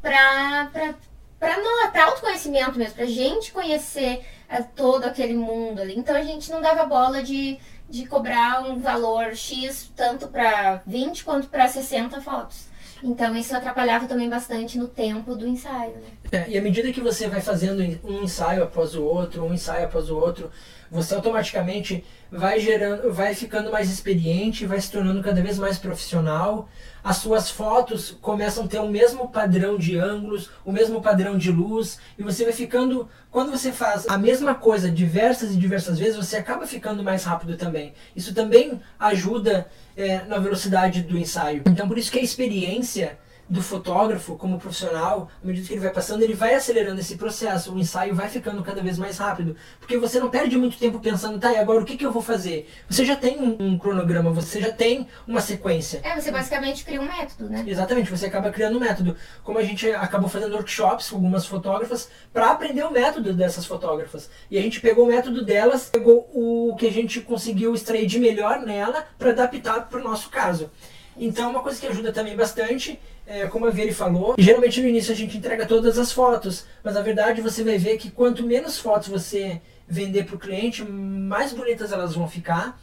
pra, 0.00 0.70
pra, 0.72 0.94
pra, 1.40 1.56
não, 1.56 1.90
pra 1.90 2.04
autoconhecimento 2.04 2.78
mesmo, 2.78 2.94
pra 2.94 3.06
gente 3.06 3.50
conhecer 3.50 4.24
uh, 4.48 4.64
todo 4.76 5.06
aquele 5.06 5.34
mundo 5.34 5.82
ali. 5.82 5.98
Então 5.98 6.14
a 6.14 6.22
gente 6.22 6.52
não 6.52 6.60
dava 6.60 6.84
bola 6.84 7.20
de, 7.20 7.58
de 7.90 8.06
cobrar 8.06 8.62
um 8.62 8.78
valor 8.78 9.34
X, 9.34 9.90
tanto 9.96 10.28
para 10.28 10.82
20 10.86 11.24
quanto 11.24 11.48
para 11.48 11.66
60 11.66 12.20
fotos. 12.20 12.68
Então 13.02 13.36
isso 13.36 13.54
atrapalhava 13.54 14.06
também 14.06 14.28
bastante 14.28 14.78
no 14.78 14.88
tempo 14.88 15.34
do 15.34 15.46
ensaio. 15.46 15.92
Né? 15.92 16.08
É, 16.32 16.50
e 16.50 16.58
à 16.58 16.62
medida 16.62 16.92
que 16.92 17.00
você 17.00 17.28
vai 17.28 17.40
fazendo 17.40 17.82
um 18.04 18.22
ensaio 18.22 18.62
após 18.62 18.94
o 18.94 19.04
outro, 19.04 19.44
um 19.44 19.52
ensaio 19.52 19.84
após 19.84 20.10
o 20.10 20.16
outro, 20.16 20.50
você 20.90 21.14
automaticamente 21.14 22.04
vai 22.30 22.58
gerando, 22.60 23.12
vai 23.12 23.34
ficando 23.34 23.70
mais 23.70 23.90
experiente, 23.90 24.66
vai 24.66 24.80
se 24.80 24.90
tornando 24.90 25.22
cada 25.22 25.42
vez 25.42 25.58
mais 25.58 25.78
profissional. 25.78 26.68
As 27.02 27.18
suas 27.18 27.50
fotos 27.50 28.16
começam 28.20 28.64
a 28.64 28.68
ter 28.68 28.80
o 28.80 28.88
mesmo 28.88 29.28
padrão 29.28 29.78
de 29.78 29.96
ângulos, 29.96 30.50
o 30.64 30.72
mesmo 30.72 31.00
padrão 31.00 31.38
de 31.38 31.52
luz, 31.52 31.98
e 32.18 32.22
você 32.22 32.44
vai 32.44 32.52
ficando, 32.52 33.08
quando 33.30 33.50
você 33.50 33.70
faz 33.70 34.06
a 34.08 34.18
mesma 34.18 34.54
coisa 34.54 34.90
diversas 34.90 35.52
e 35.52 35.56
diversas 35.56 35.98
vezes, 35.98 36.16
você 36.16 36.36
acaba 36.36 36.66
ficando 36.66 37.02
mais 37.02 37.24
rápido 37.24 37.56
também. 37.56 37.94
Isso 38.14 38.34
também 38.34 38.80
ajuda 38.98 39.68
é, 39.96 40.24
na 40.24 40.38
velocidade 40.38 41.02
do 41.02 41.16
ensaio. 41.16 41.62
Então 41.66 41.86
por 41.86 41.96
isso 41.96 42.10
que 42.10 42.18
a 42.18 42.22
experiência 42.22 43.18
do 43.48 43.62
fotógrafo 43.62 44.36
como 44.36 44.58
profissional, 44.58 45.30
à 45.42 45.46
medida 45.46 45.66
que 45.66 45.72
ele 45.74 45.80
vai 45.80 45.90
passando, 45.90 46.22
ele 46.22 46.34
vai 46.34 46.54
acelerando 46.54 47.00
esse 47.00 47.16
processo, 47.16 47.72
o 47.72 47.78
ensaio 47.78 48.14
vai 48.14 48.28
ficando 48.28 48.62
cada 48.62 48.82
vez 48.82 48.98
mais 48.98 49.18
rápido, 49.18 49.56
porque 49.78 49.96
você 49.96 50.18
não 50.18 50.28
perde 50.28 50.56
muito 50.56 50.76
tempo 50.76 50.98
pensando, 50.98 51.38
tá, 51.38 51.52
e 51.52 51.56
agora 51.56 51.80
o 51.80 51.84
que, 51.84 51.96
que 51.96 52.04
eu 52.04 52.10
vou 52.10 52.22
fazer? 52.22 52.68
Você 52.88 53.04
já 53.04 53.14
tem 53.14 53.38
um, 53.38 53.56
um 53.58 53.78
cronograma, 53.78 54.30
você 54.30 54.60
já 54.60 54.72
tem 54.72 55.06
uma 55.26 55.40
sequência. 55.40 56.00
É, 56.02 56.20
você 56.20 56.30
basicamente 56.30 56.84
cria 56.84 57.00
um 57.00 57.06
método, 57.06 57.48
né? 57.48 57.64
Exatamente, 57.66 58.10
você 58.10 58.26
acaba 58.26 58.50
criando 58.50 58.76
um 58.76 58.80
método. 58.80 59.16
Como 59.44 59.58
a 59.58 59.62
gente 59.62 59.88
acabou 59.92 60.28
fazendo 60.28 60.54
workshops 60.54 61.10
com 61.10 61.16
algumas 61.16 61.46
fotógrafas 61.46 62.08
para 62.32 62.50
aprender 62.50 62.84
o 62.84 62.90
método 62.90 63.32
dessas 63.32 63.64
fotógrafas. 63.64 64.28
E 64.50 64.58
a 64.58 64.62
gente 64.62 64.80
pegou 64.80 65.04
o 65.04 65.08
método 65.08 65.44
delas, 65.44 65.90
pegou 65.90 66.28
o 66.32 66.74
que 66.76 66.86
a 66.86 66.92
gente 66.92 67.20
conseguiu 67.20 67.74
extrair 67.74 68.06
de 68.06 68.18
melhor 68.18 68.60
nela 68.60 69.06
para 69.18 69.30
adaptar 69.30 69.88
para 69.88 70.00
o 70.00 70.04
nosso 70.04 70.30
caso. 70.30 70.70
Então, 71.18 71.50
uma 71.50 71.62
coisa 71.62 71.80
que 71.80 71.86
ajuda 71.86 72.12
também 72.12 72.36
bastante, 72.36 73.00
é, 73.26 73.46
como 73.46 73.66
a 73.66 73.70
Vieri 73.70 73.92
falou, 73.92 74.34
geralmente 74.38 74.80
no 74.80 74.88
início 74.88 75.12
a 75.12 75.16
gente 75.16 75.36
entrega 75.36 75.66
todas 75.66 75.98
as 75.98 76.12
fotos, 76.12 76.64
mas 76.82 76.94
na 76.94 77.02
verdade 77.02 77.40
você 77.40 77.64
vai 77.64 77.76
ver 77.76 77.98
que 77.98 78.10
quanto 78.10 78.44
menos 78.44 78.78
fotos 78.78 79.08
você 79.08 79.60
vender 79.88 80.24
para 80.24 80.36
o 80.36 80.38
cliente, 80.38 80.84
mais 80.84 81.52
bonitas 81.52 81.92
elas 81.92 82.14
vão 82.14 82.28
ficar 82.28 82.80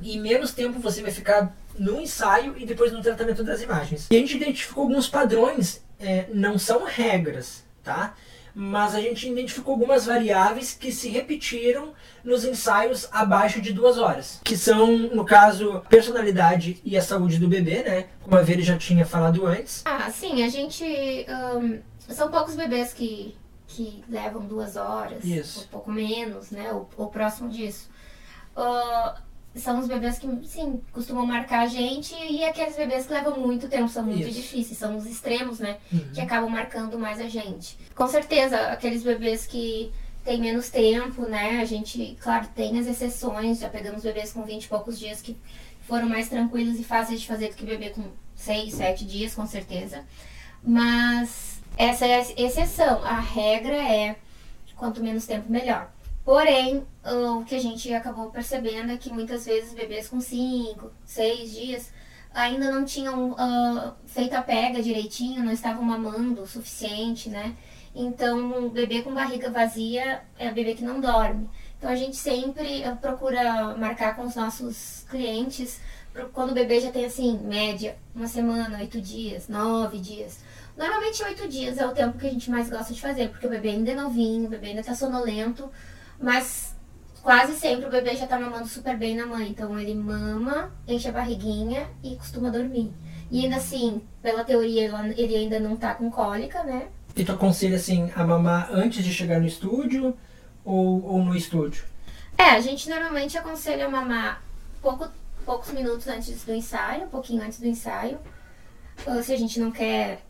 e 0.00 0.18
menos 0.18 0.52
tempo 0.52 0.78
você 0.80 1.02
vai 1.02 1.10
ficar 1.10 1.54
no 1.78 2.00
ensaio 2.00 2.54
e 2.56 2.66
depois 2.66 2.92
no 2.92 3.02
tratamento 3.02 3.44
das 3.44 3.62
imagens. 3.62 4.08
E 4.10 4.16
a 4.16 4.18
gente 4.18 4.36
identificou 4.36 4.84
alguns 4.84 5.08
padrões, 5.08 5.82
é, 5.98 6.26
não 6.32 6.58
são 6.58 6.84
regras, 6.84 7.64
tá? 7.82 8.14
Mas 8.54 8.94
a 8.94 9.00
gente 9.00 9.28
identificou 9.28 9.74
algumas 9.74 10.06
variáveis 10.06 10.72
que 10.72 10.92
se 10.92 11.08
repetiram 11.08 11.92
nos 12.22 12.44
ensaios 12.44 13.08
abaixo 13.10 13.60
de 13.60 13.72
duas 13.72 13.98
horas, 13.98 14.40
que 14.44 14.56
são, 14.56 14.96
no 14.96 15.24
caso, 15.24 15.82
personalidade 15.88 16.80
e 16.84 16.96
a 16.96 17.02
saúde 17.02 17.38
do 17.38 17.48
bebê, 17.48 17.82
né? 17.82 18.06
Como 18.22 18.36
a 18.36 18.42
Vera 18.42 18.62
já 18.62 18.78
tinha 18.78 19.04
falado 19.04 19.44
antes. 19.46 19.82
Ah, 19.84 20.10
sim, 20.10 20.44
a 20.44 20.48
gente. 20.48 20.84
Um, 21.56 21.80
são 22.08 22.30
poucos 22.30 22.54
bebês 22.54 22.92
que, 22.92 23.36
que 23.66 24.04
levam 24.08 24.46
duas 24.46 24.76
horas, 24.76 25.24
Isso. 25.24 25.60
ou 25.60 25.66
pouco 25.66 25.90
menos, 25.90 26.50
né? 26.50 26.72
Ou, 26.72 26.88
ou 26.96 27.08
próximo 27.08 27.48
disso. 27.48 27.88
Ah, 28.56 29.20
são 29.56 29.78
os 29.78 29.86
bebês 29.86 30.18
que, 30.18 30.28
sim, 30.46 30.80
costumam 30.92 31.24
marcar 31.24 31.60
a 31.60 31.66
gente 31.66 32.14
e 32.14 32.44
aqueles 32.44 32.76
bebês 32.76 33.06
que 33.06 33.12
levam 33.12 33.38
muito 33.38 33.68
tempo, 33.68 33.88
são 33.88 34.04
muito 34.04 34.22
Isso. 34.22 34.32
difíceis, 34.32 34.78
são 34.78 34.96
os 34.96 35.06
extremos, 35.06 35.60
né? 35.60 35.76
Uhum. 35.92 36.10
Que 36.12 36.20
acabam 36.20 36.50
marcando 36.50 36.98
mais 36.98 37.20
a 37.20 37.28
gente. 37.28 37.78
Com 37.94 38.08
certeza, 38.08 38.56
aqueles 38.68 39.02
bebês 39.02 39.46
que 39.46 39.92
têm 40.24 40.40
menos 40.40 40.70
tempo, 40.70 41.22
né? 41.22 41.60
A 41.60 41.64
gente, 41.64 42.16
claro, 42.20 42.48
tem 42.54 42.78
as 42.78 42.86
exceções, 42.86 43.60
já 43.60 43.68
pegamos 43.68 44.02
bebês 44.02 44.32
com 44.32 44.42
20 44.42 44.64
e 44.64 44.68
poucos 44.68 44.98
dias 44.98 45.22
que 45.22 45.36
foram 45.82 46.08
mais 46.08 46.28
tranquilos 46.28 46.80
e 46.80 46.84
fáceis 46.84 47.20
de 47.20 47.26
fazer 47.26 47.50
do 47.50 47.54
que 47.54 47.64
bebê 47.64 47.90
com 47.90 48.02
6, 48.34 48.74
7 48.74 49.04
dias, 49.04 49.34
com 49.34 49.46
certeza. 49.46 50.04
Mas 50.62 51.60
essa 51.76 52.06
é 52.06 52.16
a 52.16 52.42
exceção. 52.42 53.04
A 53.04 53.20
regra 53.20 53.76
é 53.76 54.16
quanto 54.76 55.02
menos 55.02 55.26
tempo, 55.26 55.50
melhor. 55.50 55.92
Porém, 56.24 56.86
o 57.04 57.44
que 57.44 57.54
a 57.54 57.60
gente 57.60 57.92
acabou 57.92 58.30
percebendo 58.30 58.90
é 58.90 58.96
que 58.96 59.12
muitas 59.12 59.44
vezes 59.44 59.74
bebês 59.74 60.08
com 60.08 60.20
5, 60.20 60.90
6 61.04 61.50
dias 61.50 61.92
ainda 62.34 62.70
não 62.70 62.84
tinham 62.84 63.34
ah, 63.38 63.94
feito 64.06 64.34
a 64.34 64.42
pega 64.42 64.82
direitinho, 64.82 65.44
não 65.44 65.52
estavam 65.52 65.82
mamando 65.82 66.42
o 66.42 66.46
suficiente, 66.46 67.28
né? 67.28 67.54
Então, 67.94 68.38
um 68.38 68.68
bebê 68.68 69.02
com 69.02 69.14
barriga 69.14 69.50
vazia 69.50 70.22
é 70.36 70.48
um 70.48 70.54
bebê 70.54 70.74
que 70.74 70.82
não 70.82 71.00
dorme. 71.00 71.48
Então, 71.78 71.88
a 71.88 71.94
gente 71.94 72.16
sempre 72.16 72.82
ah, 72.84 72.96
procura 72.96 73.76
marcar 73.76 74.16
com 74.16 74.22
os 74.24 74.34
nossos 74.34 75.06
clientes 75.08 75.80
quando 76.32 76.50
o 76.50 76.54
bebê 76.54 76.80
já 76.80 76.90
tem, 76.90 77.04
assim, 77.04 77.38
média, 77.38 77.96
uma 78.14 78.26
semana, 78.26 78.78
oito 78.78 79.00
dias, 79.00 79.48
nove 79.48 79.98
dias. 79.98 80.40
Normalmente, 80.76 81.22
oito 81.22 81.48
dias 81.48 81.78
é 81.78 81.86
o 81.86 81.92
tempo 81.92 82.18
que 82.18 82.26
a 82.26 82.30
gente 82.30 82.50
mais 82.50 82.68
gosta 82.70 82.92
de 82.92 83.00
fazer, 83.00 83.28
porque 83.28 83.46
o 83.46 83.50
bebê 83.50 83.70
ainda 83.70 83.92
é 83.92 83.94
novinho, 83.94 84.46
o 84.46 84.50
bebê 84.50 84.68
ainda 84.68 84.82
tá 84.82 84.94
sonolento, 84.94 85.70
mas 86.20 86.74
quase 87.22 87.54
sempre 87.54 87.86
o 87.86 87.90
bebê 87.90 88.14
já 88.14 88.26
tá 88.26 88.38
mamando 88.38 88.68
super 88.68 88.96
bem 88.96 89.16
na 89.16 89.26
mãe. 89.26 89.48
Então, 89.48 89.78
ele 89.78 89.94
mama, 89.94 90.72
enche 90.86 91.08
a 91.08 91.12
barriguinha 91.12 91.88
e 92.02 92.16
costuma 92.16 92.50
dormir. 92.50 92.92
E 93.30 93.44
ainda 93.44 93.56
assim, 93.56 94.02
pela 94.22 94.44
teoria, 94.44 94.90
ele 95.16 95.34
ainda 95.34 95.58
não 95.58 95.76
tá 95.76 95.94
com 95.94 96.10
cólica, 96.10 96.62
né? 96.62 96.88
E 97.16 97.24
tu 97.24 97.32
aconselha 97.32 97.76
assim 97.76 98.10
a 98.14 98.24
mamar 98.24 98.68
antes 98.72 99.02
de 99.02 99.12
chegar 99.12 99.40
no 99.40 99.46
estúdio 99.46 100.16
ou, 100.64 101.04
ou 101.04 101.24
no 101.24 101.36
estúdio? 101.36 101.84
É, 102.36 102.50
a 102.50 102.60
gente 102.60 102.88
normalmente 102.88 103.38
aconselha 103.38 103.88
mamar 103.88 104.42
pouco, 104.82 105.08
poucos 105.44 105.70
minutos 105.72 106.08
antes 106.08 106.44
do 106.44 106.52
ensaio, 106.52 107.04
um 107.04 107.08
pouquinho 107.08 107.42
antes 107.42 107.60
do 107.60 107.66
ensaio. 107.66 108.18
Ou 109.06 109.22
se 109.22 109.32
a 109.32 109.36
gente 109.36 109.58
não 109.60 109.70
quer 109.70 110.20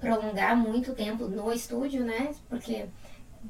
prolongar 0.00 0.56
muito 0.56 0.92
tempo 0.92 1.26
no 1.26 1.52
estúdio, 1.52 2.04
né? 2.04 2.30
Porque 2.48 2.86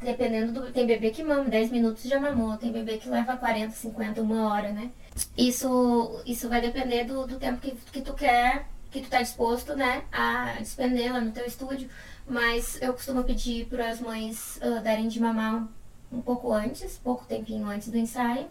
dependendo 0.02 0.52
do. 0.52 0.72
Tem 0.72 0.86
bebê 0.86 1.10
que 1.10 1.22
mama 1.22 1.44
10 1.44 1.70
minutos 1.70 2.04
já 2.04 2.18
mamou, 2.18 2.56
tem 2.56 2.72
bebê 2.72 2.98
que 2.98 3.08
leva 3.08 3.36
40, 3.36 3.72
50, 3.72 4.22
uma 4.22 4.52
hora, 4.52 4.72
né? 4.72 4.90
Isso, 5.36 6.22
isso 6.26 6.48
vai 6.48 6.60
depender 6.60 7.04
do, 7.04 7.26
do 7.26 7.38
tempo 7.38 7.60
que, 7.60 7.72
que 7.92 8.00
tu 8.00 8.14
quer, 8.14 8.66
que 8.90 9.00
tu 9.00 9.08
tá 9.08 9.20
disposto, 9.20 9.76
né, 9.76 10.04
a 10.12 10.56
despender 10.58 11.12
lá 11.12 11.20
no 11.20 11.30
teu 11.30 11.44
estúdio. 11.46 11.88
Mas 12.26 12.80
eu 12.80 12.92
costumo 12.92 13.22
pedir 13.22 13.66
para 13.66 13.90
as 13.90 14.00
mães 14.00 14.58
ah, 14.62 14.80
darem 14.80 15.08
de 15.08 15.20
mamar 15.20 15.68
um 16.10 16.20
pouco 16.22 16.52
antes, 16.52 16.96
pouco 16.98 17.26
tempinho 17.26 17.66
antes 17.66 17.88
do 17.88 17.98
ensaio. 17.98 18.46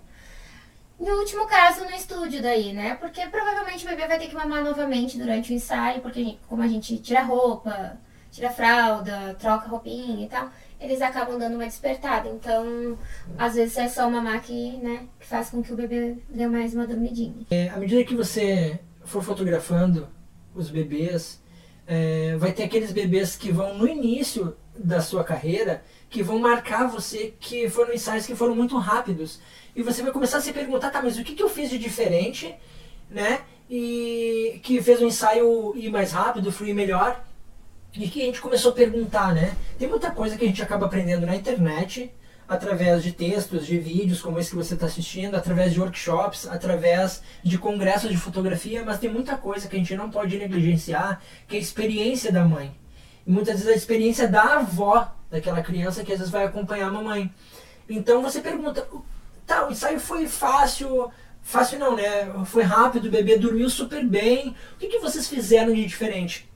No 1.00 1.12
último 1.19 1.47
caso, 1.47 1.83
no 1.83 1.91
estúdio 1.91 2.41
daí, 2.41 2.71
né? 2.71 2.95
Porque 2.95 3.25
provavelmente 3.27 3.85
o 3.85 3.89
bebê 3.89 4.07
vai 4.07 4.19
ter 4.19 4.27
que 4.27 4.35
mamar 4.35 4.63
novamente 4.63 5.17
durante 5.17 5.51
o 5.51 5.55
ensaio, 5.55 6.01
porque 6.01 6.38
como 6.47 6.62
a 6.62 6.67
gente 6.67 6.97
tira 7.00 7.23
roupa, 7.23 7.97
tira 8.31 8.50
fralda, 8.50 9.35
troca 9.39 9.67
roupinha 9.67 10.25
e 10.25 10.29
tal, 10.29 10.50
eles 10.84 11.02
acabam 11.02 11.40
dando 11.40 11.56
uma 11.56 11.66
despertada. 11.66 12.30
Então, 12.30 12.98
às 13.38 13.56
vezes 13.56 13.78
é 13.78 13.88
só 13.88 14.10
mamar 14.10 14.42
que, 14.42 14.78
né, 14.78 15.08
que 15.20 15.25
faz 15.25 15.50
com 15.50 15.63
que 15.63 15.74
o 15.74 15.75
bebê 15.75 16.18
dê 16.30 16.46
mais 16.48 16.74
uma 16.74 16.86
dormidinha. 16.86 17.46
É, 17.50 17.70
à 17.70 17.78
medida 17.78 18.04
que 18.04 18.16
você 18.16 18.80
for 19.06 19.24
fotografando 19.24 20.10
os 20.54 20.70
bebês, 20.70 21.42
é, 21.88 22.36
vai 22.38 22.52
ter 22.52 22.63
aqueles 22.63 22.92
bebês 22.92 23.36
que 23.36 23.52
vão 23.52 23.78
no 23.78 23.88
início 23.88 24.56
da 24.78 25.02
sua 25.02 25.24
carreira 25.24 25.84
que 26.10 26.24
vão 26.24 26.40
marcar 26.40 26.88
você 26.88 27.34
que 27.40 27.70
foram 27.70 27.94
ensaios 27.94 28.25
que 28.25 28.36
foram 28.36 28.56
muito 28.56 28.78
rápidos 28.78 29.40
e 29.75 29.82
você 29.82 30.02
vai 30.02 30.12
começar 30.12 30.38
a 30.38 30.42
se 30.42 30.54
perguntar, 30.54 30.92
tá, 30.92 31.02
mas 31.02 31.18
o 31.18 31.24
que, 31.24 31.34
que 31.34 31.42
eu 31.42 31.50
fiz 31.50 31.70
de 31.70 31.80
diferente, 31.80 32.54
né? 33.10 33.42
E 33.70 34.60
que 34.62 34.82
fez 34.82 35.02
o 35.02 35.06
ensaio 35.06 35.74
ir 35.75 35.90
mais 35.90 36.12
rápido, 36.12 36.52
fluir 36.52 36.75
melhor. 36.75 37.24
E 37.95 38.07
que 38.07 38.21
a 38.21 38.25
gente 38.25 38.41
começou 38.41 38.71
a 38.71 38.75
perguntar, 38.75 39.35
né? 39.35 39.55
Tem 39.77 39.88
muita 39.88 40.09
coisa 40.09 40.35
que 40.35 40.43
a 40.43 40.47
gente 40.47 40.63
acaba 40.63 40.88
aprendendo 40.88 41.27
na 41.27 41.35
internet, 41.35 42.12
através 42.47 43.03
de 43.03 43.12
textos, 43.12 43.67
de 43.67 43.77
vídeos 43.77 44.19
como 44.19 44.39
esse 44.39 44.50
que 44.50 44.55
você 44.55 44.73
está 44.73 44.88
assistindo, 44.88 45.35
através 45.35 45.73
de 45.73 45.79
workshops, 45.79 46.47
através 46.47 47.21
de 47.43 47.57
congressos 47.57 48.09
de 48.09 48.17
fotografia, 48.17 48.83
mas 48.83 49.00
tem 49.00 49.12
muita 49.12 49.38
coisa 49.38 49.67
que 49.67 49.75
a 49.75 49.79
gente 49.79 49.95
não 49.95 50.09
pode 50.09 50.38
negligenciar, 50.38 51.21
que 51.47 51.55
é 51.55 51.59
a 51.59 51.62
experiência 51.62 52.31
da 52.31 52.43
mãe. 52.43 52.75
E 53.25 53.31
muitas 53.31 53.55
vezes 53.55 53.69
a 53.69 53.75
experiência 53.75 54.27
da 54.27 54.55
avó 54.55 55.13
daquela 55.29 55.62
criança 55.62 56.03
que 56.03 56.12
às 56.12 56.17
vezes 56.17 56.31
vai 56.31 56.45
acompanhar 56.45 56.88
a 56.88 56.91
mamãe. 56.91 57.31
Então 57.88 58.21
você 58.21 58.41
pergunta, 58.41 58.88
tá, 59.45 59.67
o 59.67 59.71
ensaio 59.71 60.00
foi 60.00 60.27
fácil, 60.27 61.12
fácil 61.43 61.77
não, 61.77 61.95
né? 61.95 62.31
Foi 62.45 62.63
rápido, 62.63 63.05
o 63.05 63.12
bebê 63.12 63.38
dormiu 63.38 63.69
super 63.69 64.03
bem. 64.05 64.55
O 64.73 64.77
que, 64.77 64.88
que 64.88 65.00
vocês 65.00 65.27
fizeram 65.27 65.73
de 65.73 65.85
diferente? 65.85 66.51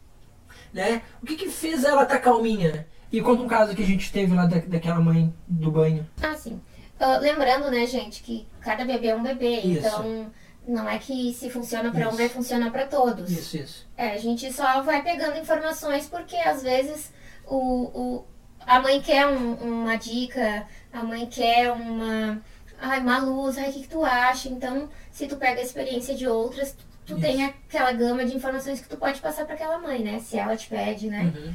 Né? 0.77 1.01
O 1.23 1.25
que, 1.25 1.35
que 1.35 1.49
fez 1.49 1.83
ela 1.83 2.03
estar 2.03 2.19
calminha? 2.19 2.87
E 3.11 3.19
conta 3.19 3.41
um 3.41 3.47
caso 3.47 3.75
que 3.75 3.81
a 3.81 3.85
gente 3.85 4.11
teve 4.11 4.35
lá 4.35 4.45
da, 4.45 4.59
daquela 4.59 4.99
mãe 4.99 5.33
do 5.47 5.71
banho. 5.71 6.07
Ah, 6.21 6.35
sim. 6.35 6.61
Ah, 6.99 7.17
lembrando, 7.17 7.71
né, 7.71 7.85
gente, 7.87 8.21
que 8.21 8.47
cada 8.61 8.85
bebê 8.85 9.07
é 9.07 9.15
um 9.15 9.23
bebê, 9.23 9.59
Isso. 9.61 9.87
então 9.87 10.31
não 10.67 10.87
é 10.87 10.99
que 10.99 11.33
se 11.33 11.49
funciona 11.49 11.89
para 11.91 12.07
um 12.09 12.11
vai 12.11 12.29
funcionar 12.29 12.69
para 12.71 12.85
todos. 12.85 13.31
Isso, 13.31 13.57
isso. 13.57 13.87
É, 13.97 14.11
a 14.11 14.17
gente 14.17 14.53
só 14.53 14.81
vai 14.83 15.01
pegando 15.01 15.39
informações 15.39 16.05
porque 16.07 16.35
às 16.35 16.61
vezes 16.61 17.11
o, 17.47 17.57
o, 17.57 18.25
a 18.65 18.79
mãe 18.79 19.01
quer 19.01 19.25
um- 19.25 19.53
uma 19.53 19.95
dica, 19.95 20.67
a 20.93 21.01
mãe 21.03 21.25
quer 21.25 21.71
uma, 21.71 22.39
ai, 22.79 22.99
uma 22.99 23.17
luz, 23.19 23.57
ai, 23.57 23.69
o 23.69 23.73
que, 23.73 23.81
que 23.81 23.87
tu 23.89 24.03
acha? 24.03 24.47
Então, 24.49 24.89
se 25.11 25.25
tu 25.27 25.37
pega 25.37 25.59
a 25.59 25.63
experiência 25.63 26.13
de 26.13 26.27
outras, 26.27 26.73
tu, 26.73 26.85
tu 27.07 27.13
Isso. 27.13 27.21
tem 27.21 27.45
aquela 27.45 27.93
gama 27.93 28.25
de 28.25 28.35
informações 28.35 28.81
que 28.81 28.89
tu 28.89 28.97
pode 28.97 29.21
passar 29.21 29.45
para 29.45 29.55
aquela 29.55 29.79
mãe, 29.79 30.03
né? 30.03 30.19
Se 30.19 30.37
ela 30.37 30.57
te 30.57 30.67
pede, 30.67 31.09
né? 31.09 31.33
Uhum. 31.33 31.53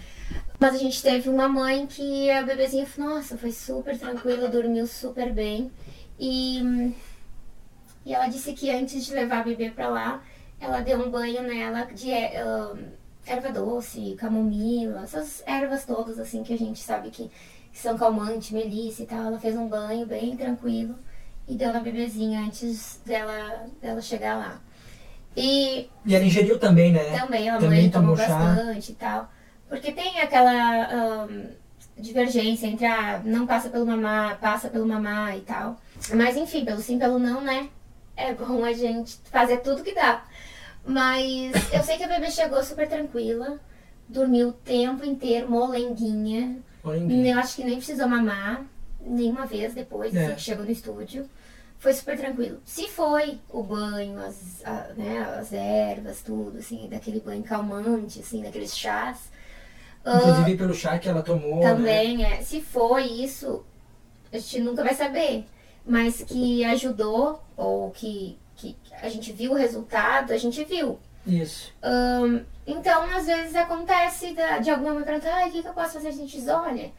Mas 0.58 0.74
a 0.74 0.78
gente 0.78 1.02
teve 1.02 1.28
uma 1.28 1.46
mãe 1.46 1.86
que 1.86 2.30
a 2.30 2.42
bebezinha, 2.42 2.86
nossa, 2.96 3.36
foi 3.36 3.52
super 3.52 3.98
tranquila, 3.98 4.48
dormiu 4.48 4.86
super 4.86 5.30
bem. 5.30 5.70
E, 6.18 6.94
e 8.06 8.14
ela 8.14 8.28
disse 8.28 8.54
que 8.54 8.70
antes 8.70 9.04
de 9.04 9.12
levar 9.12 9.40
a 9.40 9.44
bebê 9.44 9.70
pra 9.70 9.88
lá, 9.88 10.22
ela 10.58 10.80
deu 10.80 10.98
um 10.98 11.10
banho 11.10 11.42
nela 11.42 11.84
de 11.84 12.10
ahn, 12.12 12.78
erva 13.26 13.50
doce, 13.50 14.14
camomila, 14.18 15.02
essas 15.02 15.42
ervas 15.46 15.84
todas 15.84 16.18
assim 16.18 16.42
que 16.42 16.54
a 16.54 16.58
gente 16.58 16.80
sabe 16.80 17.10
que, 17.10 17.30
que 17.70 17.78
são 17.78 17.98
calmantes, 17.98 18.52
melissa 18.52 19.02
e 19.02 19.06
tal. 19.06 19.26
Ela 19.26 19.38
fez 19.38 19.54
um 19.54 19.68
banho 19.68 20.06
bem 20.06 20.34
tranquilo 20.34 20.96
e 21.46 21.54
deu 21.56 21.72
na 21.72 21.80
bebezinha 21.80 22.40
antes 22.40 23.00
dela, 23.04 23.66
dela 23.82 24.00
chegar 24.00 24.38
lá. 24.38 24.60
E 25.36 25.88
E 26.04 26.14
ela 26.14 26.24
ingeriu 26.24 26.58
também, 26.58 26.92
né? 26.92 27.18
também 27.18 27.48
a 27.48 27.58
Também 27.58 27.82
mãe 27.82 27.90
tomou 27.90 28.16
tomou 28.16 28.28
bastante 28.28 28.92
e 28.92 28.94
tal. 28.94 29.30
Porque 29.68 29.90
tem 29.92 30.20
aquela 30.20 31.26
divergência 31.98 32.66
entre 32.66 32.84
ah, 32.86 33.20
não 33.24 33.46
passa 33.46 33.68
pelo 33.68 33.86
mamar, 33.86 34.38
passa 34.40 34.68
pelo 34.68 34.86
mamar 34.86 35.36
e 35.36 35.40
tal. 35.40 35.76
Mas 36.14 36.36
enfim, 36.36 36.64
pelo 36.64 36.80
sim, 36.80 36.98
pelo 36.98 37.18
não, 37.18 37.40
né? 37.40 37.68
É 38.16 38.34
bom 38.34 38.64
a 38.64 38.72
gente 38.72 39.16
fazer 39.30 39.58
tudo 39.58 39.82
que 39.82 39.94
dá. 39.94 40.24
Mas 40.84 41.52
eu 41.72 41.82
sei 41.82 41.96
que 41.96 42.04
a 42.04 42.08
bebê 42.08 42.30
chegou 42.30 42.62
super 42.62 42.88
tranquila, 42.88 43.58
dormiu 44.08 44.48
o 44.48 44.52
tempo 44.52 45.04
inteiro, 45.04 45.50
molenguinha. 45.50 46.58
Ninguém. 46.84 47.30
Eu 47.30 47.38
acho 47.38 47.56
que 47.56 47.64
nem 47.64 47.76
precisou 47.76 48.08
mamar 48.08 48.64
nenhuma 49.00 49.46
vez 49.46 49.72
depois, 49.74 50.14
É. 50.14 50.24
assim, 50.26 50.34
que 50.34 50.40
chegou 50.40 50.64
no 50.64 50.70
estúdio. 50.70 51.28
Foi 51.82 51.92
super 51.92 52.16
tranquilo. 52.16 52.60
Se 52.64 52.86
foi 52.88 53.40
o 53.50 53.60
banho, 53.60 54.16
as, 54.20 54.64
a- 54.64 54.90
né, 54.96 55.18
as 55.36 55.52
ervas, 55.52 56.22
tudo, 56.22 56.58
assim, 56.58 56.88
daquele 56.88 57.18
banho 57.18 57.42
calmante, 57.42 58.20
assim, 58.20 58.40
daqueles 58.40 58.78
chás. 58.78 59.18
ah, 60.04 60.16
Inclusive 60.16 60.56
pelo 60.56 60.74
chá 60.74 60.96
que 61.00 61.08
ela 61.08 61.22
tomou. 61.24 61.56
Né? 61.58 61.74
também, 61.74 62.24
é. 62.24 62.40
Se 62.40 62.60
foi 62.60 63.02
isso, 63.06 63.64
a 64.32 64.38
gente 64.38 64.60
nunca 64.60 64.84
vai 64.84 64.94
saber. 64.94 65.44
Mas 65.84 66.22
que 66.22 66.64
ajudou, 66.66 67.42
ou 67.56 67.90
que, 67.90 68.38
que 68.54 68.76
a 69.00 69.08
gente 69.08 69.32
viu 69.32 69.50
o 69.50 69.56
resultado, 69.56 70.32
a 70.32 70.38
gente 70.38 70.62
viu. 70.64 71.00
Isso. 71.26 71.72
Ahn, 71.82 72.42
então, 72.64 73.02
às 73.10 73.26
vezes 73.26 73.56
acontece 73.56 74.34
da- 74.34 74.58
de 74.60 74.70
alguma 74.70 75.02
perguntar, 75.02 75.34
ai, 75.34 75.48
o 75.48 75.52
que, 75.52 75.62
que 75.62 75.68
eu 75.68 75.72
posso 75.74 75.94
fazer? 75.94 76.08
A 76.10 76.12
gente 76.12 76.36
diz, 76.38 76.46
olha, 76.46 76.92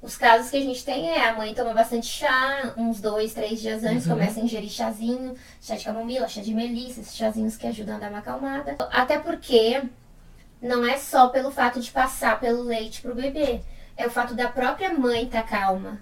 os 0.00 0.16
casos 0.16 0.50
que 0.50 0.56
a 0.56 0.60
gente 0.60 0.84
tem 0.84 1.10
é 1.10 1.28
a 1.28 1.34
mãe 1.36 1.52
toma 1.54 1.74
bastante 1.74 2.06
chá, 2.06 2.72
uns 2.76 3.00
dois, 3.00 3.34
três 3.34 3.60
dias 3.60 3.82
antes, 3.84 4.06
Uhum. 4.06 4.12
começa 4.12 4.38
a 4.40 4.42
ingerir 4.42 4.70
chazinho, 4.70 5.34
chá 5.60 5.74
de 5.74 5.84
camomila, 5.84 6.28
chá 6.28 6.40
de 6.40 6.54
melissa, 6.54 7.00
esses 7.00 7.16
chazinhos 7.16 7.56
que 7.56 7.66
ajudam 7.66 7.96
a 7.96 7.98
dar 7.98 8.10
uma 8.10 8.18
acalmada. 8.18 8.76
Até 8.92 9.18
porque 9.18 9.82
não 10.62 10.86
é 10.86 10.96
só 10.96 11.28
pelo 11.28 11.50
fato 11.50 11.80
de 11.80 11.90
passar 11.90 12.38
pelo 12.40 12.62
leite 12.62 13.00
pro 13.02 13.14
bebê. 13.14 13.60
é 13.96 14.06
o 14.06 14.10
fato 14.10 14.32
da 14.34 14.46
própria 14.48 14.92
mãe 14.94 15.24
estar 15.24 15.42
tá 15.42 15.48
calma. 15.48 15.98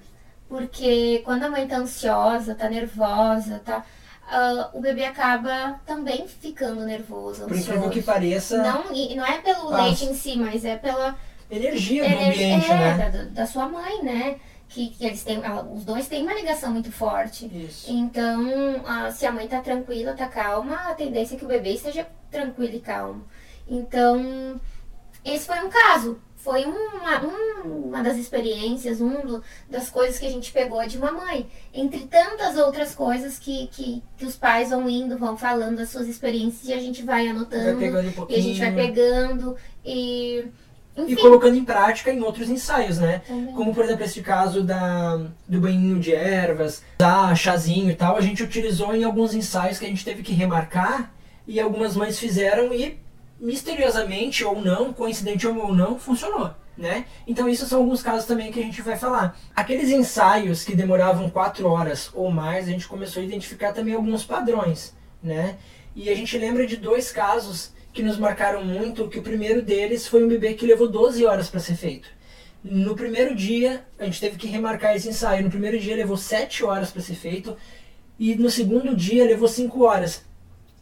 Porque 0.48 1.22
quando 1.24 1.44
a 1.44 1.48
mãe 1.48 1.66
tá 1.66 1.78
ansiosa, 1.78 2.54
tá 2.54 2.68
nervosa, 2.68 3.60
tá. 3.64 3.82
Uh, 4.26 4.78
o 4.78 4.80
bebê 4.80 5.04
acaba 5.04 5.80
também 5.86 6.26
ficando 6.28 6.84
nervoso. 6.84 7.46
Por 7.46 7.56
incrível 7.56 7.88
que 7.88 8.02
pareça. 8.02 8.58
Não, 8.58 8.92
e 8.92 9.14
não 9.14 9.24
é 9.24 9.38
pelo 9.38 9.70
passa. 9.70 9.82
leite 9.82 10.04
em 10.04 10.14
si, 10.14 10.36
mas 10.36 10.64
é 10.64 10.76
pela 10.76 11.16
energia 11.50 12.08
do 12.08 12.14
ambiente, 12.14 12.70
é, 12.70 12.74
né? 12.74 13.10
Da, 13.10 13.22
da, 13.24 13.46
sua 13.46 13.68
mãe, 13.68 14.02
né? 14.02 14.36
Que, 14.68 14.90
que 14.90 15.06
eles 15.06 15.22
têm, 15.22 15.40
os 15.72 15.84
dois 15.84 16.08
têm 16.08 16.22
uma 16.22 16.34
ligação 16.34 16.72
muito 16.72 16.90
forte. 16.90 17.46
Isso. 17.46 17.90
Então, 17.90 18.76
uh, 18.78 19.12
se 19.12 19.24
a 19.24 19.32
mãe 19.32 19.46
tá 19.46 19.60
tranquila, 19.60 20.14
tá 20.14 20.26
calma, 20.26 20.74
a 20.74 20.94
tendência 20.94 21.36
é 21.36 21.38
que 21.38 21.44
o 21.44 21.48
bebê 21.48 21.70
esteja 21.70 22.06
tranquilo 22.30 22.74
e 22.74 22.80
calmo. 22.80 23.24
Então, 23.68 24.60
esse 25.24 25.46
foi 25.46 25.60
um 25.64 25.70
caso 25.70 26.20
foi 26.46 26.64
uma, 26.64 27.20
uma 27.64 28.02
das 28.04 28.16
experiências, 28.16 29.00
uma 29.00 29.42
das 29.68 29.90
coisas 29.90 30.16
que 30.16 30.26
a 30.26 30.30
gente 30.30 30.52
pegou 30.52 30.86
de 30.86 30.96
uma 30.96 31.10
mãe. 31.10 31.50
Entre 31.74 32.06
tantas 32.06 32.56
outras 32.56 32.94
coisas 32.94 33.36
que, 33.36 33.66
que, 33.66 34.00
que 34.16 34.24
os 34.24 34.36
pais 34.36 34.70
vão 34.70 34.88
indo, 34.88 35.18
vão 35.18 35.36
falando 35.36 35.78
das 35.78 35.88
suas 35.88 36.06
experiências 36.06 36.68
e 36.68 36.72
a 36.72 36.78
gente 36.78 37.02
vai 37.02 37.26
anotando. 37.26 37.80
Vai 37.80 37.90
um 37.90 38.26
e 38.28 38.34
a 38.36 38.40
gente 38.40 38.60
vai 38.60 38.72
pegando 38.72 39.56
e. 39.84 40.44
Enfim. 40.96 41.12
E 41.12 41.16
colocando 41.16 41.56
em 41.56 41.64
prática 41.64 42.10
em 42.10 42.22
outros 42.22 42.48
ensaios, 42.48 42.98
né? 42.98 43.20
Também. 43.26 43.54
Como, 43.54 43.74
por 43.74 43.84
exemplo, 43.84 44.04
esse 44.04 44.22
caso 44.22 44.62
da, 44.62 45.20
do 45.46 45.60
banhinho 45.60 46.00
de 46.00 46.14
ervas, 46.14 46.82
da 46.98 47.34
chazinho 47.34 47.90
e 47.90 47.94
tal, 47.94 48.16
a 48.16 48.20
gente 48.20 48.42
utilizou 48.42 48.94
em 48.94 49.04
alguns 49.04 49.34
ensaios 49.34 49.78
que 49.78 49.84
a 49.84 49.88
gente 49.88 50.04
teve 50.04 50.22
que 50.22 50.32
remarcar 50.32 51.12
e 51.46 51.60
algumas 51.60 51.94
mães 51.94 52.18
fizeram 52.18 52.72
e 52.72 52.98
misteriosamente 53.38 54.42
ou 54.42 54.60
não, 54.60 54.92
coincidente 54.92 55.46
ou 55.46 55.74
não, 55.74 55.98
funcionou. 55.98 56.50
Né? 56.76 57.06
Então, 57.26 57.48
isso 57.48 57.66
são 57.66 57.80
alguns 57.80 58.02
casos 58.02 58.26
também 58.26 58.52
que 58.52 58.60
a 58.60 58.62
gente 58.62 58.82
vai 58.82 58.96
falar. 58.96 59.38
Aqueles 59.54 59.90
ensaios 59.90 60.62
que 60.62 60.76
demoravam 60.76 61.30
quatro 61.30 61.68
horas 61.68 62.10
ou 62.12 62.30
mais, 62.30 62.68
a 62.68 62.70
gente 62.70 62.86
começou 62.86 63.22
a 63.22 63.24
identificar 63.24 63.72
também 63.72 63.94
alguns 63.94 64.24
padrões. 64.24 64.94
Né? 65.22 65.56
E 65.94 66.10
a 66.10 66.14
gente 66.14 66.36
lembra 66.36 66.66
de 66.66 66.76
dois 66.76 67.10
casos 67.10 67.72
que 67.96 68.02
nos 68.02 68.18
marcaram 68.18 68.62
muito, 68.62 69.08
que 69.08 69.18
o 69.18 69.22
primeiro 69.22 69.62
deles 69.62 70.06
foi 70.06 70.22
um 70.22 70.28
bebê 70.28 70.52
que 70.52 70.66
levou 70.66 70.86
12 70.86 71.24
horas 71.24 71.48
para 71.48 71.60
ser 71.60 71.76
feito. 71.76 72.06
No 72.62 72.94
primeiro 72.94 73.34
dia, 73.34 73.86
a 73.98 74.04
gente 74.04 74.20
teve 74.20 74.36
que 74.36 74.46
remarcar 74.46 74.94
esse 74.94 75.08
ensaio. 75.08 75.42
No 75.42 75.50
primeiro 75.50 75.80
dia 75.80 75.96
levou 75.96 76.14
7 76.14 76.62
horas 76.62 76.90
para 76.90 77.00
ser 77.00 77.14
feito 77.14 77.56
e 78.18 78.34
no 78.34 78.50
segundo 78.50 78.94
dia 78.94 79.24
levou 79.24 79.48
5 79.48 79.82
horas. 79.82 80.26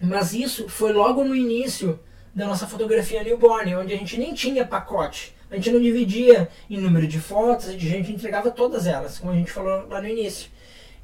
Mas 0.00 0.34
isso 0.34 0.68
foi 0.68 0.92
logo 0.92 1.22
no 1.22 1.36
início 1.36 2.00
da 2.34 2.48
nossa 2.48 2.66
fotografia 2.66 3.22
newborn, 3.22 3.76
onde 3.76 3.94
a 3.94 3.96
gente 3.96 4.18
nem 4.18 4.34
tinha 4.34 4.66
pacote. 4.66 5.36
A 5.48 5.54
gente 5.54 5.70
não 5.70 5.80
dividia 5.80 6.48
em 6.68 6.80
número 6.80 7.06
de 7.06 7.20
fotos, 7.20 7.68
a 7.68 7.78
gente 7.78 8.10
entregava 8.10 8.50
todas 8.50 8.88
elas, 8.88 9.20
como 9.20 9.30
a 9.30 9.36
gente 9.36 9.52
falou 9.52 9.86
lá 9.88 10.02
no 10.02 10.08
início. 10.08 10.50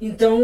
Então, 0.01 0.41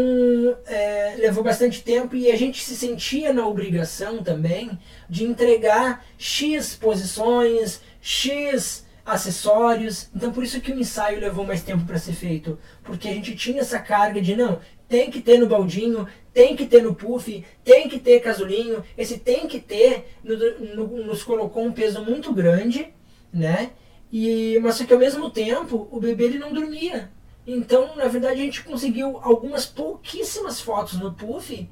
é, 0.66 1.16
levou 1.18 1.42
bastante 1.42 1.82
tempo 1.82 2.14
e 2.14 2.30
a 2.30 2.36
gente 2.36 2.62
se 2.62 2.76
sentia 2.76 3.32
na 3.32 3.44
obrigação 3.44 4.22
também 4.22 4.78
de 5.10 5.24
entregar 5.24 6.06
X 6.16 6.76
posições, 6.76 7.80
X 8.00 8.86
acessórios. 9.04 10.10
Então, 10.14 10.32
por 10.32 10.44
isso 10.44 10.60
que 10.60 10.70
o 10.70 10.78
ensaio 10.78 11.18
levou 11.18 11.44
mais 11.44 11.64
tempo 11.64 11.84
para 11.84 11.98
ser 11.98 12.12
feito, 12.12 12.56
porque 12.84 13.08
a 13.08 13.12
gente 13.12 13.34
tinha 13.34 13.60
essa 13.60 13.80
carga 13.80 14.22
de 14.22 14.36
não, 14.36 14.60
tem 14.88 15.10
que 15.10 15.20
ter 15.20 15.38
no 15.38 15.48
baldinho, 15.48 16.06
tem 16.32 16.54
que 16.54 16.64
ter 16.64 16.80
no 16.80 16.94
puff, 16.94 17.44
tem 17.64 17.88
que 17.88 17.98
ter 17.98 18.20
casulinho, 18.20 18.84
esse 18.96 19.18
tem 19.18 19.48
que 19.48 19.58
ter 19.58 20.06
no, 20.22 20.36
no, 20.76 21.04
nos 21.04 21.24
colocou 21.24 21.64
um 21.64 21.72
peso 21.72 22.04
muito 22.04 22.32
grande, 22.32 22.94
né? 23.32 23.72
E, 24.12 24.56
mas 24.62 24.76
só 24.76 24.84
que 24.84 24.92
ao 24.92 25.00
mesmo 25.00 25.28
tempo 25.30 25.88
o 25.90 25.98
bebê 25.98 26.26
ele 26.26 26.38
não 26.38 26.52
dormia. 26.52 27.10
Então, 27.50 27.96
na 27.96 28.04
verdade, 28.08 28.42
a 28.42 28.44
gente 28.44 28.62
conseguiu 28.62 29.18
algumas 29.22 29.64
pouquíssimas 29.64 30.60
fotos 30.60 31.00
no 31.00 31.14
puff 31.14 31.66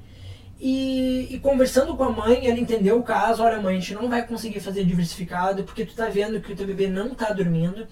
e, 0.59 1.27
e, 1.29 1.39
conversando 1.39 1.95
com 1.95 2.03
a 2.03 2.09
mãe, 2.09 2.47
ela 2.47 2.59
entendeu 2.59 2.97
o 2.97 3.03
caso. 3.03 3.43
Olha, 3.43 3.61
mãe, 3.61 3.77
a 3.77 3.79
gente 3.79 3.93
não 3.93 4.09
vai 4.09 4.25
conseguir 4.25 4.59
fazer 4.59 4.83
diversificado 4.83 5.63
porque 5.63 5.85
tu 5.85 5.93
tá 5.93 6.09
vendo 6.09 6.41
que 6.41 6.51
o 6.51 6.55
teu 6.55 6.65
bebê 6.65 6.87
não 6.87 7.13
tá 7.13 7.31
dormindo, 7.31 7.87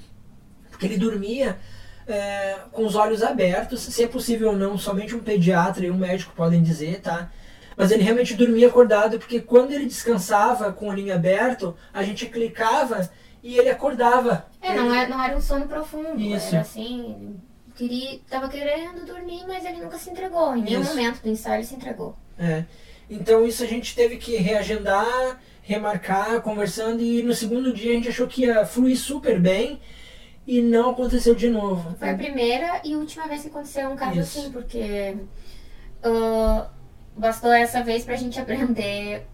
porque 0.71 0.87
ele 0.87 0.97
dormia 0.97 1.59
é, 2.07 2.57
com 2.71 2.87
os 2.87 2.95
olhos 2.95 3.21
abertos, 3.21 3.81
se 3.81 4.03
é 4.03 4.07
possível 4.07 4.49
ou 4.49 4.57
não, 4.57 4.79
somente 4.79 5.15
um 5.15 5.19
pediatra 5.19 5.85
e 5.85 5.91
um 5.91 5.97
médico 5.97 6.33
podem 6.35 6.63
dizer, 6.63 7.01
tá? 7.01 7.31
Mas 7.77 7.91
ele 7.91 8.01
realmente 8.01 8.33
dormia 8.33 8.67
acordado, 8.67 9.19
porque 9.19 9.39
quando 9.39 9.73
ele 9.73 9.85
descansava 9.85 10.73
com 10.73 10.87
o 10.87 10.89
olhinho 10.89 11.13
aberto, 11.13 11.75
a 11.93 12.01
gente 12.01 12.25
clicava 12.25 13.07
e 13.43 13.59
ele 13.59 13.69
acordava. 13.69 14.47
É, 14.59 14.73
não, 14.73 14.91
era, 14.91 15.07
não 15.07 15.23
era 15.23 15.37
um 15.37 15.41
sono 15.41 15.67
profundo. 15.67 16.19
Isso. 16.19 16.47
Era 16.47 16.61
assim, 16.61 17.37
queria, 17.75 18.19
tava 18.29 18.49
querendo 18.49 19.05
dormir, 19.05 19.43
mas 19.47 19.65
ele 19.65 19.81
nunca 19.81 19.97
se 19.97 20.09
entregou. 20.09 20.55
Em 20.55 20.63
nenhum 20.63 20.81
isso. 20.81 20.89
momento 20.89 21.21
do 21.21 21.29
ensaio 21.29 21.59
ele 21.59 21.67
se 21.67 21.75
entregou. 21.75 22.15
É. 22.37 22.63
Então 23.09 23.45
isso 23.45 23.63
a 23.63 23.67
gente 23.67 23.95
teve 23.95 24.17
que 24.17 24.35
reagendar, 24.37 25.39
remarcar, 25.61 26.41
conversando, 26.41 27.01
e 27.01 27.21
no 27.21 27.33
segundo 27.33 27.73
dia 27.73 27.91
a 27.91 27.95
gente 27.95 28.09
achou 28.09 28.27
que 28.27 28.45
ia 28.45 28.65
fluir 28.65 28.97
super 28.97 29.39
bem 29.39 29.79
e 30.47 30.61
não 30.61 30.91
aconteceu 30.91 31.35
de 31.35 31.49
novo. 31.49 31.95
Foi 31.97 32.09
a 32.09 32.17
primeira 32.17 32.81
e 32.83 32.95
última 32.95 33.27
vez 33.27 33.41
que 33.41 33.47
aconteceu 33.47 33.89
um 33.89 33.95
caso 33.95 34.19
Isso. 34.19 34.39
assim, 34.39 34.51
porque 34.51 35.17
uh, 36.03 36.67
bastou 37.15 37.51
essa 37.51 37.83
vez 37.83 38.03
pra 38.03 38.15
gente 38.15 38.39
aprender 38.39 39.25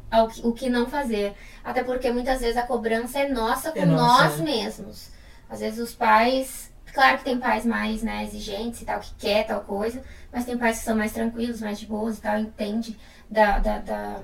o 0.44 0.52
que 0.52 0.70
não 0.70 0.88
fazer. 0.88 1.34
Até 1.64 1.84
porque 1.84 2.12
muitas 2.12 2.42
vezes 2.42 2.58
a 2.58 2.64
cobrança 2.64 3.20
é 3.20 3.30
nossa 3.30 3.72
com 3.72 3.80
é 3.80 3.86
nossa, 3.86 4.24
nós 4.24 4.40
é. 4.40 4.44
mesmos. 4.44 5.12
Às 5.50 5.60
vezes 5.60 5.80
os 5.80 5.94
pais. 5.94 6.71
Claro 6.94 7.18
que 7.20 7.24
tem 7.24 7.38
pais 7.38 7.66
mais 7.66 8.04
né, 8.04 8.24
exigentes 8.24 8.82
e 8.82 8.86
tal, 8.86 9.00
que 9.00 9.14
quer 9.16 9.46
tal 9.46 9.62
coisa, 9.62 10.04
mas 10.32 10.46
tem 10.46 10.58
pais 10.58 10.80
que 10.80 10.86
são 10.86 10.96
mais 10.96 11.14
tranquilos, 11.14 11.62
mais 11.62 11.80
de 11.80 11.86
boas 11.86 12.18
e 12.18 12.22
tal, 12.22 12.38
entende 12.38 12.98
da, 13.30 13.60
da, 13.60 13.78
da, 13.80 14.22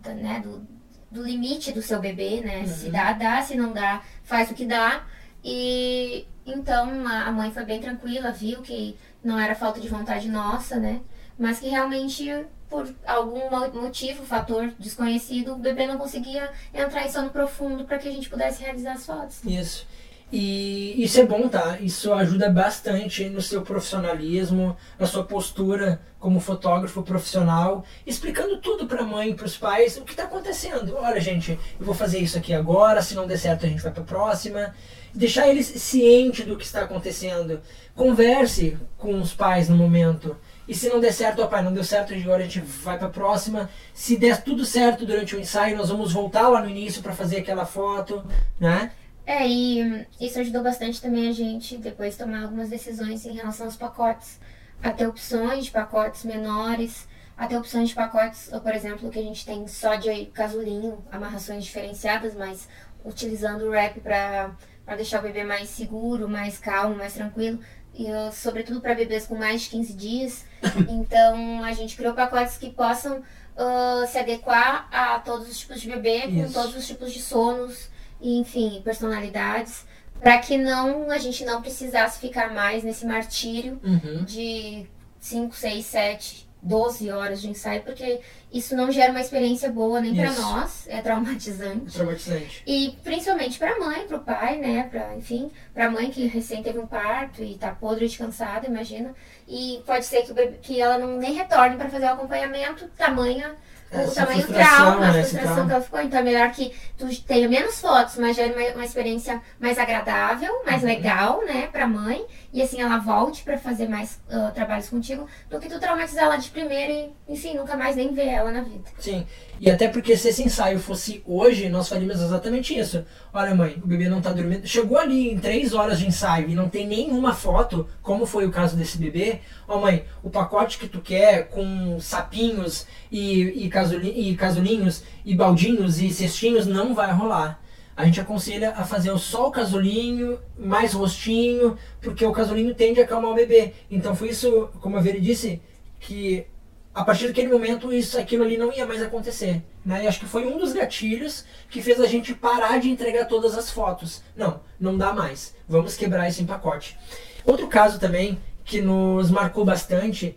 da 0.00 0.14
né, 0.14 0.40
do, 0.40 0.66
do 1.10 1.22
limite 1.22 1.72
do 1.72 1.82
seu 1.82 2.00
bebê, 2.00 2.40
né? 2.40 2.60
Uhum. 2.60 2.66
Se 2.66 2.90
dá, 2.90 3.12
dá, 3.12 3.42
se 3.42 3.54
não 3.54 3.72
dá, 3.72 4.02
faz 4.24 4.50
o 4.50 4.54
que 4.54 4.64
dá. 4.64 5.04
E 5.44 6.26
então 6.46 7.06
a 7.06 7.30
mãe 7.30 7.52
foi 7.52 7.64
bem 7.64 7.80
tranquila, 7.80 8.32
viu 8.32 8.62
que 8.62 8.96
não 9.22 9.38
era 9.38 9.54
falta 9.54 9.80
de 9.80 9.88
vontade 9.88 10.28
nossa, 10.28 10.76
né? 10.78 11.00
Mas 11.38 11.60
que 11.60 11.68
realmente, 11.68 12.28
por 12.68 12.92
algum 13.06 13.80
motivo, 13.80 14.24
fator 14.24 14.72
desconhecido, 14.78 15.54
o 15.54 15.58
bebê 15.58 15.86
não 15.86 15.98
conseguia 15.98 16.50
entrar 16.72 17.06
em 17.06 17.10
sono 17.10 17.30
profundo 17.30 17.84
para 17.84 17.98
que 17.98 18.08
a 18.08 18.12
gente 18.12 18.28
pudesse 18.28 18.62
realizar 18.62 18.92
as 18.92 19.06
fotos. 19.06 19.44
Isso. 19.44 19.86
E 20.32 21.04
isso 21.04 21.20
é 21.20 21.26
bom, 21.26 21.46
tá? 21.46 21.76
Isso 21.78 22.10
ajuda 22.10 22.48
bastante 22.48 23.28
no 23.28 23.42
seu 23.42 23.60
profissionalismo, 23.60 24.74
na 24.98 25.06
sua 25.06 25.24
postura 25.24 26.00
como 26.18 26.40
fotógrafo 26.40 27.02
profissional, 27.02 27.84
explicando 28.06 28.56
tudo 28.56 28.86
para 28.86 29.02
a 29.02 29.04
mãe, 29.04 29.34
para 29.34 29.44
os 29.44 29.58
pais, 29.58 29.98
o 29.98 30.04
que 30.04 30.12
está 30.12 30.22
acontecendo. 30.22 30.96
Olha, 30.96 31.20
gente, 31.20 31.58
eu 31.78 31.84
vou 31.84 31.94
fazer 31.94 32.18
isso 32.18 32.38
aqui 32.38 32.54
agora, 32.54 33.02
se 33.02 33.14
não 33.14 33.26
der 33.26 33.36
certo 33.36 33.66
a 33.66 33.68
gente 33.68 33.82
vai 33.82 33.92
para 33.92 34.02
a 34.02 34.06
próxima. 34.06 34.74
Deixar 35.14 35.48
eles 35.48 35.66
cientes 35.66 36.46
do 36.46 36.56
que 36.56 36.64
está 36.64 36.80
acontecendo. 36.80 37.60
Converse 37.94 38.78
com 38.96 39.20
os 39.20 39.34
pais 39.34 39.68
no 39.68 39.76
momento. 39.76 40.34
E 40.66 40.74
se 40.74 40.88
não 40.88 41.00
der 41.00 41.12
certo, 41.12 41.42
ó 41.42 41.46
pai, 41.46 41.62
não 41.62 41.74
deu 41.74 41.84
certo, 41.84 42.14
agora 42.14 42.40
a 42.40 42.46
gente 42.46 42.60
vai 42.60 42.96
para 42.96 43.08
a 43.08 43.10
próxima. 43.10 43.68
Se 43.92 44.16
der 44.16 44.42
tudo 44.42 44.64
certo 44.64 45.04
durante 45.04 45.36
o 45.36 45.40
ensaio, 45.40 45.76
nós 45.76 45.90
vamos 45.90 46.10
voltar 46.10 46.48
lá 46.48 46.62
no 46.62 46.70
início 46.70 47.02
para 47.02 47.12
fazer 47.12 47.38
aquela 47.38 47.66
foto, 47.66 48.24
né? 48.58 48.92
É, 49.24 49.46
e 49.46 50.06
isso 50.20 50.40
ajudou 50.40 50.62
bastante 50.62 51.00
também 51.00 51.28
a 51.28 51.32
gente 51.32 51.76
depois 51.76 52.16
tomar 52.16 52.42
algumas 52.42 52.68
decisões 52.68 53.24
em 53.24 53.32
relação 53.32 53.66
aos 53.66 53.76
pacotes. 53.76 54.40
Até 54.82 55.06
opções 55.06 55.66
de 55.66 55.70
pacotes 55.70 56.24
menores, 56.24 57.06
até 57.36 57.56
opções 57.56 57.90
de 57.90 57.94
pacotes, 57.94 58.50
por 58.50 58.74
exemplo, 58.74 59.10
que 59.10 59.18
a 59.18 59.22
gente 59.22 59.46
tem 59.46 59.66
só 59.68 59.94
de 59.94 60.26
casulinho, 60.26 61.04
amarrações 61.10 61.64
diferenciadas, 61.64 62.34
mas 62.34 62.68
utilizando 63.04 63.62
o 63.62 63.70
wrap 63.70 64.00
para 64.00 64.56
deixar 64.96 65.20
o 65.20 65.22
bebê 65.22 65.44
mais 65.44 65.68
seguro, 65.68 66.28
mais 66.28 66.58
calmo, 66.58 66.96
mais 66.96 67.14
tranquilo. 67.14 67.60
E, 67.94 68.06
sobretudo 68.32 68.80
para 68.80 68.94
bebês 68.94 69.26
com 69.26 69.36
mais 69.36 69.62
de 69.62 69.70
15 69.70 69.92
dias. 69.92 70.44
Então 70.88 71.62
a 71.64 71.72
gente 71.72 71.96
criou 71.96 72.14
pacotes 72.14 72.56
que 72.56 72.70
possam 72.70 73.18
uh, 73.18 74.06
se 74.06 74.18
adequar 74.18 74.88
a 74.90 75.18
todos 75.20 75.48
os 75.48 75.58
tipos 75.58 75.80
de 75.80 75.88
bebê, 75.88 76.26
Isso. 76.26 76.46
com 76.46 76.52
todos 76.52 76.76
os 76.76 76.86
tipos 76.86 77.12
de 77.12 77.20
sonos 77.20 77.91
enfim, 78.22 78.80
personalidades, 78.84 79.84
para 80.20 80.38
que 80.38 80.56
não 80.56 81.10
a 81.10 81.18
gente 81.18 81.44
não 81.44 81.60
precisasse 81.60 82.20
ficar 82.20 82.52
mais 82.54 82.84
nesse 82.84 83.04
martírio 83.04 83.80
uhum. 83.82 84.24
de 84.24 84.86
5, 85.18 85.54
6, 85.54 85.84
7, 85.84 86.48
12 86.62 87.10
horas 87.10 87.42
de 87.42 87.50
ensaio, 87.50 87.82
porque 87.82 88.20
isso 88.52 88.76
não 88.76 88.92
gera 88.92 89.10
uma 89.10 89.20
experiência 89.20 89.68
boa 89.68 90.00
nem 90.00 90.14
para 90.14 90.30
nós, 90.32 90.86
é 90.86 91.02
traumatizante. 91.02 91.88
É 91.88 91.90
traumatizante. 91.90 92.62
E 92.64 92.96
principalmente 93.02 93.58
para 93.58 93.80
mãe, 93.80 94.06
para 94.06 94.16
o 94.16 94.20
pai, 94.20 94.58
né, 94.58 94.84
para, 94.88 95.16
enfim, 95.16 95.50
para 95.74 95.90
mãe 95.90 96.10
que 96.10 96.26
recém 96.26 96.62
teve 96.62 96.78
um 96.78 96.86
parto 96.86 97.42
e 97.42 97.56
tá 97.58 97.72
podre 97.72 98.06
de 98.06 98.16
cansada, 98.16 98.68
imagina. 98.68 99.12
E 99.48 99.82
pode 99.84 100.04
ser 100.04 100.22
que, 100.22 100.32
bebê, 100.32 100.58
que 100.62 100.80
ela 100.80 100.98
não 100.98 101.18
nem 101.18 101.32
retorne 101.32 101.76
para 101.76 101.90
fazer 101.90 102.06
o 102.06 102.12
acompanhamento, 102.12 102.88
tamanha 102.96 103.56
Essa 103.92 104.10
o 104.10 104.14
tamanho 104.14 104.42
frustração, 104.42 104.76
trauma, 104.86 105.06
a 105.06 105.12
né, 105.12 105.20
esse 105.20 105.30
frustração 105.30 105.54
trauma. 105.54 105.66
que 105.68 105.72
ela 105.74 105.82
ficou. 105.84 106.00
Então 106.00 106.18
é 106.18 106.22
melhor 106.22 106.50
que 106.50 106.72
tu 106.98 107.22
tenha 107.22 107.48
menos 107.48 107.80
fotos, 107.80 108.16
mas 108.16 108.36
gere 108.36 108.52
uma, 108.54 108.74
uma 108.76 108.84
experiência 108.84 109.40
mais 109.60 109.78
agradável, 109.78 110.62
mais 110.64 110.82
Uhum. 110.82 110.88
legal, 110.88 111.44
né, 111.44 111.68
pra 111.70 111.86
mãe. 111.86 112.24
E 112.52 112.60
assim 112.60 112.82
ela 112.82 112.98
volte 112.98 113.42
pra 113.42 113.56
fazer 113.56 113.88
mais 113.88 114.20
ah, 114.30 114.50
trabalhos 114.54 114.88
contigo, 114.88 115.26
do 115.48 115.58
que 115.58 115.68
tu 115.70 115.80
traumatizar 115.80 116.24
ela 116.24 116.36
de 116.36 116.50
primeira 116.50 116.92
e, 116.92 117.10
enfim, 117.26 117.54
nunca 117.56 117.76
mais 117.76 117.96
nem 117.96 118.12
ver 118.12 118.26
ela 118.26 118.50
na 118.52 118.60
vida. 118.60 118.84
Sim. 118.98 119.26
E 119.58 119.70
até 119.70 119.88
porque 119.88 120.16
se 120.18 120.28
esse 120.28 120.42
ensaio 120.42 120.78
fosse 120.78 121.22
hoje, 121.24 121.70
nós 121.70 121.88
faríamos 121.88 122.20
exatamente 122.20 122.78
isso. 122.78 123.06
Olha, 123.32 123.54
mãe, 123.54 123.80
o 123.82 123.86
bebê 123.86 124.06
não 124.08 124.20
tá 124.20 124.32
dormindo. 124.32 124.66
Chegou 124.66 124.98
ali 124.98 125.30
em 125.30 125.38
três 125.38 125.72
horas 125.72 125.98
de 125.98 126.06
ensaio 126.06 126.50
e 126.50 126.54
não 126.54 126.68
tem 126.68 126.86
nenhuma 126.86 127.32
foto, 127.32 127.88
como 128.02 128.26
foi 128.26 128.44
o 128.44 128.50
caso 128.50 128.76
desse 128.76 128.98
bebê. 128.98 129.40
Ó, 129.66 129.80
mãe, 129.80 130.04
o 130.22 130.28
pacote 130.28 130.76
que 130.78 130.88
tu 130.88 131.00
quer 131.00 131.48
com 131.48 131.98
sapinhos 132.00 132.86
e, 133.10 133.64
e, 133.64 133.68
casuli- 133.70 134.12
e 134.30 134.36
casulinhos 134.36 135.02
e 135.24 135.34
baldinhos 135.34 136.00
e 136.00 136.10
cestinhos 136.10 136.66
não 136.66 136.94
vai 136.94 137.10
rolar. 137.12 137.61
A 137.96 138.04
gente 138.04 138.20
aconselha 138.20 138.70
a 138.70 138.84
fazer 138.84 139.16
só 139.18 139.48
o 139.48 139.50
casulinho, 139.50 140.38
mais 140.58 140.94
rostinho, 140.94 141.76
porque 142.00 142.24
o 142.24 142.32
casulinho 142.32 142.74
tende 142.74 143.00
a 143.00 143.04
acalmar 143.04 143.30
o 143.30 143.34
bebê. 143.34 143.74
Então 143.90 144.16
foi 144.16 144.30
isso, 144.30 144.70
como 144.80 144.96
a 144.96 145.00
Veri 145.00 145.20
disse, 145.20 145.60
que 146.00 146.46
a 146.94 147.04
partir 147.04 147.28
daquele 147.28 147.48
momento 147.48 147.92
isso 147.92 148.18
aquilo 148.18 148.44
ali 148.44 148.56
não 148.56 148.72
ia 148.72 148.84
mais 148.84 149.00
acontecer 149.00 149.62
né? 149.84 150.04
e 150.04 150.06
acho 150.06 150.20
que 150.20 150.26
foi 150.26 150.46
um 150.46 150.58
dos 150.58 150.72
gatilhos 150.72 151.44
que 151.70 151.80
fez 151.80 151.98
a 152.00 152.06
gente 152.06 152.34
parar 152.34 152.78
de 152.78 152.90
entregar 152.90 153.24
todas 153.24 153.56
as 153.56 153.70
fotos 153.70 154.22
não 154.36 154.60
não 154.78 154.98
dá 154.98 155.12
mais 155.12 155.54
vamos 155.66 155.96
quebrar 155.96 156.28
esse 156.28 156.44
pacote 156.44 156.98
outro 157.46 157.66
caso 157.66 157.98
também 157.98 158.38
que 158.64 158.82
nos 158.82 159.30
marcou 159.30 159.64
bastante 159.64 160.36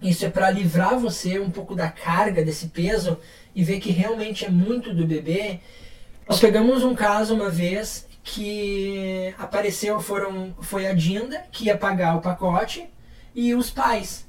isso 0.00 0.24
é 0.24 0.30
para 0.30 0.50
livrar 0.50 0.98
você 0.98 1.38
um 1.38 1.50
pouco 1.50 1.74
da 1.74 1.90
carga 1.90 2.42
desse 2.42 2.68
peso 2.68 3.18
e 3.54 3.62
ver 3.62 3.78
que 3.78 3.92
realmente 3.92 4.46
é 4.46 4.50
muito 4.50 4.94
do 4.94 5.06
bebê 5.06 5.60
nós 6.28 6.40
pegamos 6.40 6.82
um 6.82 6.94
caso 6.94 7.34
uma 7.34 7.50
vez 7.50 8.06
que 8.22 9.34
apareceu 9.38 10.00
foram 10.00 10.54
foi 10.60 10.86
a 10.86 10.94
Dinda 10.94 11.44
que 11.50 11.64
ia 11.66 11.76
pagar 11.76 12.16
o 12.16 12.20
pacote 12.20 12.88
e 13.34 13.54
os 13.54 13.70
pais 13.70 14.26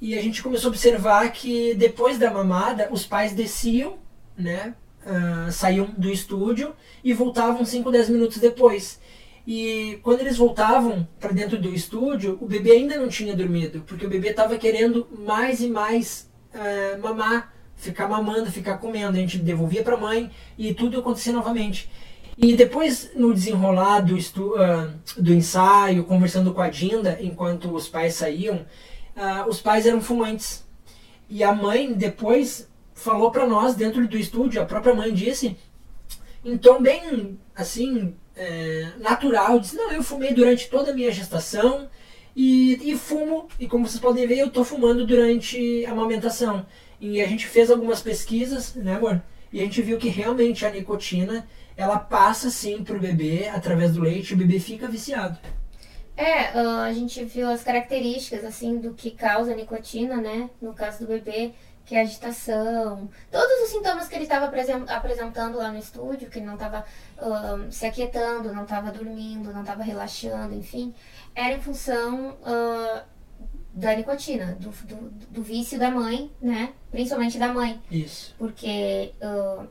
e 0.00 0.18
a 0.18 0.22
gente 0.22 0.42
começou 0.42 0.68
a 0.68 0.72
observar 0.72 1.32
que 1.32 1.74
depois 1.74 2.18
da 2.18 2.30
mamada, 2.30 2.88
os 2.90 3.06
pais 3.06 3.32
desciam, 3.32 3.98
né? 4.36 4.74
ah, 5.06 5.50
saíam 5.50 5.86
do 5.96 6.10
estúdio 6.10 6.74
e 7.02 7.12
voltavam 7.14 7.64
5, 7.64 7.90
10 7.90 8.10
minutos 8.10 8.38
depois. 8.38 9.00
E 9.46 10.00
quando 10.02 10.20
eles 10.20 10.36
voltavam 10.36 11.06
para 11.20 11.30
dentro 11.32 11.56
do 11.56 11.72
estúdio, 11.72 12.36
o 12.40 12.46
bebê 12.46 12.72
ainda 12.72 12.98
não 12.98 13.08
tinha 13.08 13.34
dormido, 13.34 13.82
porque 13.86 14.04
o 14.04 14.08
bebê 14.08 14.30
estava 14.30 14.58
querendo 14.58 15.06
mais 15.16 15.60
e 15.60 15.68
mais 15.68 16.28
ah, 16.52 16.98
mamar, 16.98 17.54
ficar 17.76 18.08
mamando, 18.08 18.50
ficar 18.50 18.78
comendo. 18.78 19.16
A 19.16 19.20
gente 19.20 19.38
devolvia 19.38 19.82
para 19.82 19.94
a 19.94 20.00
mãe 20.00 20.30
e 20.58 20.74
tudo 20.74 20.98
acontecia 20.98 21.32
novamente. 21.32 21.88
E 22.36 22.54
depois, 22.54 23.12
no 23.14 23.32
desenrolar 23.32 24.00
do, 24.00 24.16
ah, 24.56 24.90
do 25.16 25.32
ensaio, 25.32 26.04
conversando 26.04 26.52
com 26.52 26.60
a 26.60 26.68
Dinda, 26.68 27.18
enquanto 27.20 27.72
os 27.72 27.88
pais 27.88 28.14
saíam, 28.14 28.66
ah, 29.16 29.46
os 29.48 29.60
pais 29.60 29.86
eram 29.86 30.02
fumantes. 30.02 30.66
E 31.30 31.42
a 31.42 31.54
mãe 31.54 31.92
depois 31.92 32.68
falou 32.94 33.30
para 33.30 33.46
nós 33.46 33.74
dentro 33.74 34.06
do 34.06 34.18
estúdio, 34.18 34.60
a 34.60 34.66
própria 34.66 34.94
mãe 34.94 35.12
disse, 35.12 35.56
em 36.44 36.56
tom 36.56 36.80
bem 36.80 37.38
assim, 37.54 38.14
é, 38.36 38.90
natural, 38.98 39.58
disse, 39.58 39.76
não, 39.76 39.90
eu 39.92 40.02
fumei 40.02 40.32
durante 40.32 40.68
toda 40.68 40.90
a 40.90 40.94
minha 40.94 41.10
gestação 41.10 41.88
e, 42.34 42.90
e 42.90 42.96
fumo, 42.96 43.48
e 43.58 43.66
como 43.66 43.86
vocês 43.86 44.00
podem 44.00 44.26
ver, 44.26 44.38
eu 44.38 44.50
tô 44.50 44.62
fumando 44.62 45.06
durante 45.06 45.84
a 45.86 45.92
amamentação. 45.92 46.66
E 47.00 47.20
a 47.20 47.26
gente 47.26 47.46
fez 47.46 47.70
algumas 47.70 48.00
pesquisas, 48.00 48.74
né 48.74 48.96
amor? 48.96 49.22
E 49.52 49.60
a 49.60 49.64
gente 49.64 49.80
viu 49.82 49.98
que 49.98 50.08
realmente 50.08 50.64
a 50.66 50.70
nicotina, 50.70 51.46
ela 51.76 51.98
passa 51.98 52.50
sim 52.50 52.82
pro 52.82 52.98
bebê 52.98 53.48
através 53.48 53.92
do 53.94 54.00
leite, 54.00 54.34
o 54.34 54.36
bebê 54.36 54.58
fica 54.58 54.88
viciado. 54.88 55.38
É, 56.16 56.58
ah, 56.58 56.84
a 56.84 56.92
gente 56.92 57.22
viu 57.24 57.48
as 57.48 57.62
características, 57.62 58.44
assim, 58.44 58.78
do 58.78 58.94
que 58.94 59.10
causa 59.10 59.52
a 59.52 59.56
nicotina, 59.56 60.16
né? 60.16 60.48
No 60.60 60.72
caso 60.72 61.00
do 61.00 61.06
bebê, 61.06 61.52
que 61.84 61.94
é 61.94 62.00
agitação. 62.00 63.08
Todos 63.30 63.62
os 63.62 63.68
sintomas 63.68 64.08
que 64.08 64.14
ele 64.14 64.24
estava 64.24 64.46
apresentando 64.88 65.58
lá 65.58 65.70
no 65.70 65.78
estúdio, 65.78 66.28
que 66.28 66.38
ele 66.38 66.46
não 66.46 66.54
estava 66.54 66.84
se 67.70 67.86
aquietando, 67.86 68.52
não 68.52 68.64
estava 68.64 68.90
dormindo, 68.90 69.52
não 69.52 69.60
estava 69.60 69.82
relaxando, 69.82 70.54
enfim, 70.54 70.94
era 71.34 71.54
em 71.54 71.60
função 71.60 72.36
ah, 72.44 73.04
da 73.76 73.94
nicotina, 73.94 74.56
do, 74.58 74.70
do, 74.70 75.10
do 75.30 75.42
vício 75.42 75.78
da 75.78 75.90
mãe, 75.90 76.30
né? 76.40 76.70
Principalmente 76.90 77.38
da 77.38 77.52
mãe. 77.52 77.80
Isso. 77.90 78.34
Porque, 78.38 79.12
ah, 79.20 79.64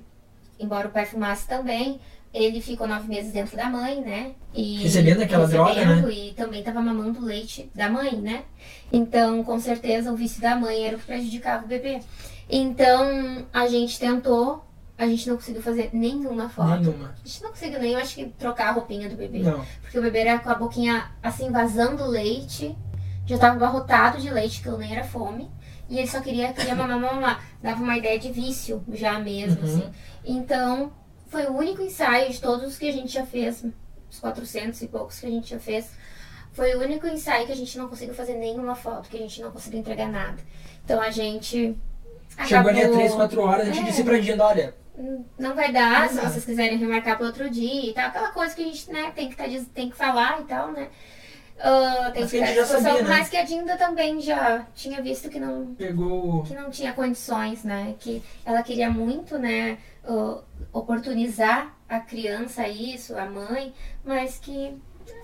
embora 0.59 0.87
o 0.87 0.91
pai 0.91 1.07
fumasse 1.07 1.47
também, 1.47 1.99
ele 2.31 2.61
ficou 2.61 2.85
nove 2.85 3.07
meses 3.07 3.31
dentro 3.31 3.57
da 3.57 3.67
mãe, 3.67 4.01
né? 4.01 4.33
E 4.53 4.83
Recebendo 4.83 5.23
aquela 5.23 5.47
droga, 5.47 5.73
recebendo, 5.73 6.11
E 6.11 6.33
também 6.33 6.59
estava 6.59 6.81
mamando 6.81 7.19
o 7.19 7.25
leite 7.25 7.71
da 7.73 7.89
mãe, 7.89 8.15
né? 8.17 8.43
Então, 8.93 9.43
com 9.43 9.59
certeza, 9.59 10.11
o 10.11 10.15
vício 10.15 10.39
da 10.39 10.55
mãe 10.55 10.85
era 10.85 10.97
o 10.97 10.99
que 10.99 11.05
prejudicava 11.05 11.65
o 11.65 11.67
bebê. 11.67 11.99
Então, 12.47 13.47
a 13.51 13.67
gente 13.67 13.99
tentou, 13.99 14.63
a 14.97 15.07
gente 15.07 15.27
não 15.27 15.37
conseguiu 15.37 15.63
fazer 15.63 15.89
nenhuma 15.93 16.47
foto. 16.47 16.81
Nenhuma. 16.81 17.15
A 17.23 17.27
gente 17.27 17.41
não 17.41 17.49
conseguiu 17.49 17.79
nem, 17.79 17.93
eu 17.93 17.99
acho 17.99 18.15
que, 18.15 18.25
trocar 18.37 18.67
a 18.67 18.71
roupinha 18.73 19.09
do 19.09 19.15
bebê. 19.15 19.39
Não. 19.39 19.65
Porque 19.81 19.97
o 19.97 20.01
bebê 20.01 20.19
era 20.19 20.37
com 20.37 20.49
a 20.49 20.55
boquinha 20.55 21.09
assim, 21.23 21.49
vazando 21.49 22.05
leite. 22.05 22.75
Já 23.25 23.37
tava 23.37 23.55
abarrotado 23.55 24.19
de 24.19 24.29
leite, 24.29 24.61
que 24.61 24.67
eu 24.67 24.77
nem 24.77 24.93
era 24.95 25.03
fome. 25.03 25.49
E 25.89 25.97
ele 25.99 26.07
só 26.07 26.19
queria, 26.19 26.51
queria 26.53 26.75
mamar, 26.75 26.99
mamar. 26.99 27.43
Dava 27.61 27.81
uma 27.83 27.97
ideia 27.97 28.17
de 28.19 28.31
vício 28.31 28.83
já 28.93 29.19
mesmo, 29.19 29.61
Uhum. 29.61 29.65
assim. 29.75 29.91
Então, 30.23 30.91
foi 31.27 31.45
o 31.45 31.53
único 31.57 31.81
ensaio 31.81 32.31
de 32.31 32.39
todos 32.41 32.65
os 32.67 32.77
que 32.77 32.87
a 32.87 32.91
gente 32.91 33.11
já 33.13 33.25
fez, 33.25 33.63
os 34.09 34.19
400 34.19 34.81
e 34.81 34.87
poucos 34.87 35.19
que 35.19 35.25
a 35.25 35.29
gente 35.29 35.49
já 35.49 35.59
fez. 35.59 35.91
Foi 36.53 36.73
o 36.75 36.79
único 36.81 37.05
ensaio 37.07 37.45
que 37.45 37.51
a 37.51 37.55
gente 37.55 37.77
não 37.77 37.87
conseguiu 37.87 38.13
fazer 38.15 38.33
nenhuma 38.35 38.75
foto, 38.75 39.09
que 39.09 39.17
a 39.17 39.19
gente 39.19 39.41
não 39.41 39.51
conseguiu 39.51 39.79
entregar 39.79 40.07
nada. 40.07 40.37
Então 40.83 41.01
a 41.01 41.09
gente. 41.11 41.75
Chegou 42.47 42.69
ali 42.69 42.79
a 42.79 42.81
acabou- 42.83 42.97
3, 42.97 43.13
4 43.13 43.41
horas, 43.41 43.67
a 43.67 43.71
gente 43.71 43.79
É. 43.87 43.89
disse 43.89 44.03
pra 44.03 44.17
Dinda, 44.19 44.43
olha, 44.45 44.75
não 45.37 45.53
vai 45.55 45.71
dar, 45.71 46.09
se 46.09 46.15
dá. 46.15 46.29
vocês 46.29 46.45
quiserem 46.45 46.77
remarcar 46.77 47.17
para 47.17 47.25
outro 47.27 47.49
dia 47.49 47.89
e 47.89 47.93
tal. 47.93 48.07
Aquela 48.07 48.29
coisa 48.31 48.55
que 48.55 48.61
a 48.61 48.65
gente 48.65 48.89
né, 48.91 49.11
tem, 49.15 49.29
que 49.29 49.35
tá, 49.35 49.43
tem 49.73 49.89
que 49.89 49.95
falar 49.95 50.41
e 50.41 50.45
tal, 50.45 50.71
né? 50.71 50.87
Ah, 51.59 52.11
tem 52.13 52.23
que 52.23 52.29
que 52.31 52.37
a 52.37 52.45
ficar 52.45 52.45
gente 52.45 52.55
já 52.55 52.61
à 52.61 52.63
disposição, 52.63 52.91
sabia, 52.91 53.03
né? 53.03 53.09
Mas 53.09 53.29
que 53.29 53.37
a 53.37 53.43
Dinda 53.43 53.77
também 53.77 54.19
já 54.19 54.65
tinha 54.75 55.01
visto 55.01 55.29
que 55.29 55.39
não, 55.39 55.73
pegou. 55.75 56.43
que 56.43 56.53
não 56.53 56.69
tinha 56.69 56.93
condições, 56.93 57.63
né? 57.63 57.95
Que 57.99 58.21
ela 58.45 58.61
queria 58.61 58.89
muito, 58.89 59.37
né? 59.37 59.77
ah, 60.07 60.41
oportunizar 60.73 61.73
a 61.87 61.99
criança 61.99 62.63
a 62.63 62.69
isso, 62.69 63.17
a 63.17 63.25
mãe, 63.25 63.73
mas 64.03 64.37
que 64.39 64.75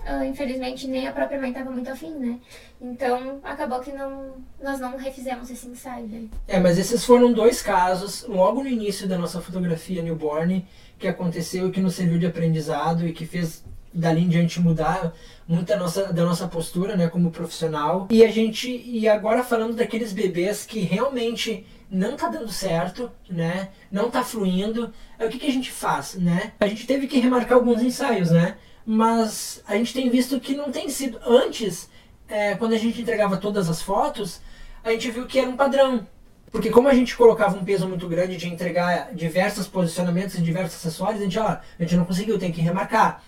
ah, 0.06 0.24
infelizmente 0.24 0.88
nem 0.88 1.06
a 1.06 1.12
própria 1.12 1.40
mãe 1.40 1.50
estava 1.50 1.70
muito 1.70 1.90
afim, 1.90 2.14
né? 2.14 2.38
Então 2.80 3.40
acabou 3.42 3.80
que 3.80 3.92
não, 3.92 4.36
nós 4.62 4.80
não 4.80 4.96
refizemos 4.96 5.50
esse 5.50 5.66
ensaio, 5.68 6.06
né? 6.06 6.28
É, 6.48 6.58
mas 6.58 6.78
esses 6.78 7.04
foram 7.04 7.32
dois 7.32 7.62
casos, 7.62 8.24
logo 8.26 8.62
no 8.62 8.68
início 8.68 9.06
da 9.06 9.18
nossa 9.18 9.40
fotografia 9.40 10.02
newborn, 10.02 10.66
que 10.98 11.06
aconteceu 11.06 11.68
e 11.68 11.72
que 11.72 11.80
nos 11.80 11.94
serviu 11.94 12.18
de 12.18 12.26
aprendizado 12.26 13.06
e 13.06 13.12
que 13.12 13.26
fez 13.26 13.64
dali 13.92 14.22
em 14.22 14.28
diante 14.28 14.60
mudar 14.60 15.12
muito 15.46 15.72
a 15.72 15.76
nossa, 15.76 16.12
da 16.12 16.24
nossa 16.24 16.48
postura, 16.48 16.96
né, 16.96 17.08
como 17.08 17.30
profissional. 17.30 18.08
E 18.10 18.24
a 18.24 18.30
gente, 18.30 18.82
e 18.86 19.08
agora 19.08 19.44
falando 19.44 19.74
daqueles 19.74 20.12
bebês 20.12 20.64
que 20.64 20.80
realmente 20.80 21.66
não 21.90 22.16
tá 22.16 22.28
dando 22.28 22.50
certo, 22.50 23.10
né, 23.28 23.68
não 23.90 24.10
tá 24.10 24.24
fluindo, 24.24 24.92
é 25.18 25.26
o 25.26 25.28
que, 25.28 25.38
que 25.38 25.46
a 25.46 25.52
gente 25.52 25.70
faz, 25.70 26.14
né? 26.14 26.52
A 26.58 26.66
gente 26.66 26.86
teve 26.86 27.06
que 27.06 27.18
remarcar 27.18 27.58
alguns 27.58 27.82
ensaios, 27.82 28.30
né, 28.30 28.56
mas 28.86 29.62
a 29.66 29.76
gente 29.76 29.92
tem 29.92 30.08
visto 30.08 30.40
que 30.40 30.54
não 30.54 30.72
tem 30.72 30.88
sido, 30.88 31.18
antes, 31.26 31.90
é, 32.28 32.54
quando 32.54 32.72
a 32.72 32.78
gente 32.78 33.00
entregava 33.00 33.36
todas 33.36 33.68
as 33.68 33.82
fotos, 33.82 34.40
a 34.82 34.90
gente 34.90 35.10
viu 35.10 35.26
que 35.26 35.38
era 35.38 35.50
um 35.50 35.56
padrão, 35.56 36.06
porque 36.50 36.70
como 36.70 36.88
a 36.88 36.94
gente 36.94 37.16
colocava 37.16 37.56
um 37.56 37.64
peso 37.64 37.86
muito 37.86 38.08
grande 38.08 38.36
de 38.36 38.48
entregar 38.48 39.14
diversos 39.14 39.66
posicionamentos 39.66 40.34
e 40.34 40.42
diversos 40.42 40.76
acessórios, 40.76 41.20
a 41.20 41.24
gente, 41.24 41.38
ó, 41.38 41.46
a 41.48 41.62
gente 41.78 41.96
não 41.96 42.04
conseguiu, 42.04 42.38
tem 42.38 42.52
que 42.52 42.60
remarcar, 42.60 43.22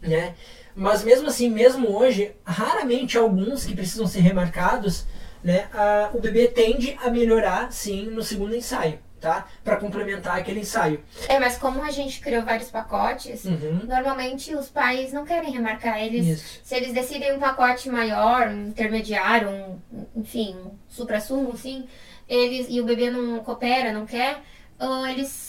né? 0.00 0.34
Mas 0.74 1.02
mesmo 1.02 1.28
assim, 1.28 1.48
mesmo 1.50 1.88
hoje, 1.96 2.32
raramente 2.44 3.18
alguns 3.18 3.64
que 3.64 3.74
precisam 3.74 4.06
ser 4.06 4.20
remarcados, 4.20 5.06
né, 5.42 5.68
a- 5.72 6.10
o 6.14 6.20
bebê 6.20 6.46
tende 6.48 6.96
a 7.02 7.10
melhorar 7.10 7.72
sim 7.72 8.06
no 8.06 8.22
segundo 8.22 8.54
ensaio, 8.54 8.98
tá? 9.20 9.46
Para 9.64 9.76
complementar 9.76 10.38
aquele 10.38 10.60
ensaio. 10.60 11.02
É, 11.28 11.38
mas 11.40 11.56
como 11.58 11.82
a 11.82 11.90
gente 11.90 12.20
criou 12.20 12.44
vários 12.44 12.70
pacotes, 12.70 13.44
Uhum. 13.44 13.80
normalmente 13.88 14.54
os 14.54 14.68
pais 14.68 15.12
não 15.12 15.24
querem 15.24 15.50
remarcar. 15.50 16.00
Eles, 16.00 16.26
Isso. 16.26 16.60
se 16.62 16.74
eles 16.76 16.92
decidem 16.92 17.32
um 17.34 17.40
pacote 17.40 17.88
maior, 17.88 18.48
um 18.48 18.68
intermediário, 18.68 19.48
um, 19.48 19.78
enfim, 20.16 20.54
um 20.56 20.70
supra-sumo, 20.88 21.52
assim, 21.54 21.86
eles, 22.28 22.66
e 22.68 22.80
o 22.80 22.84
bebê 22.84 23.10
não 23.10 23.38
coopera, 23.40 23.92
não 23.92 24.06
quer, 24.06 24.42
ah, 24.78 25.10
eles 25.10 25.47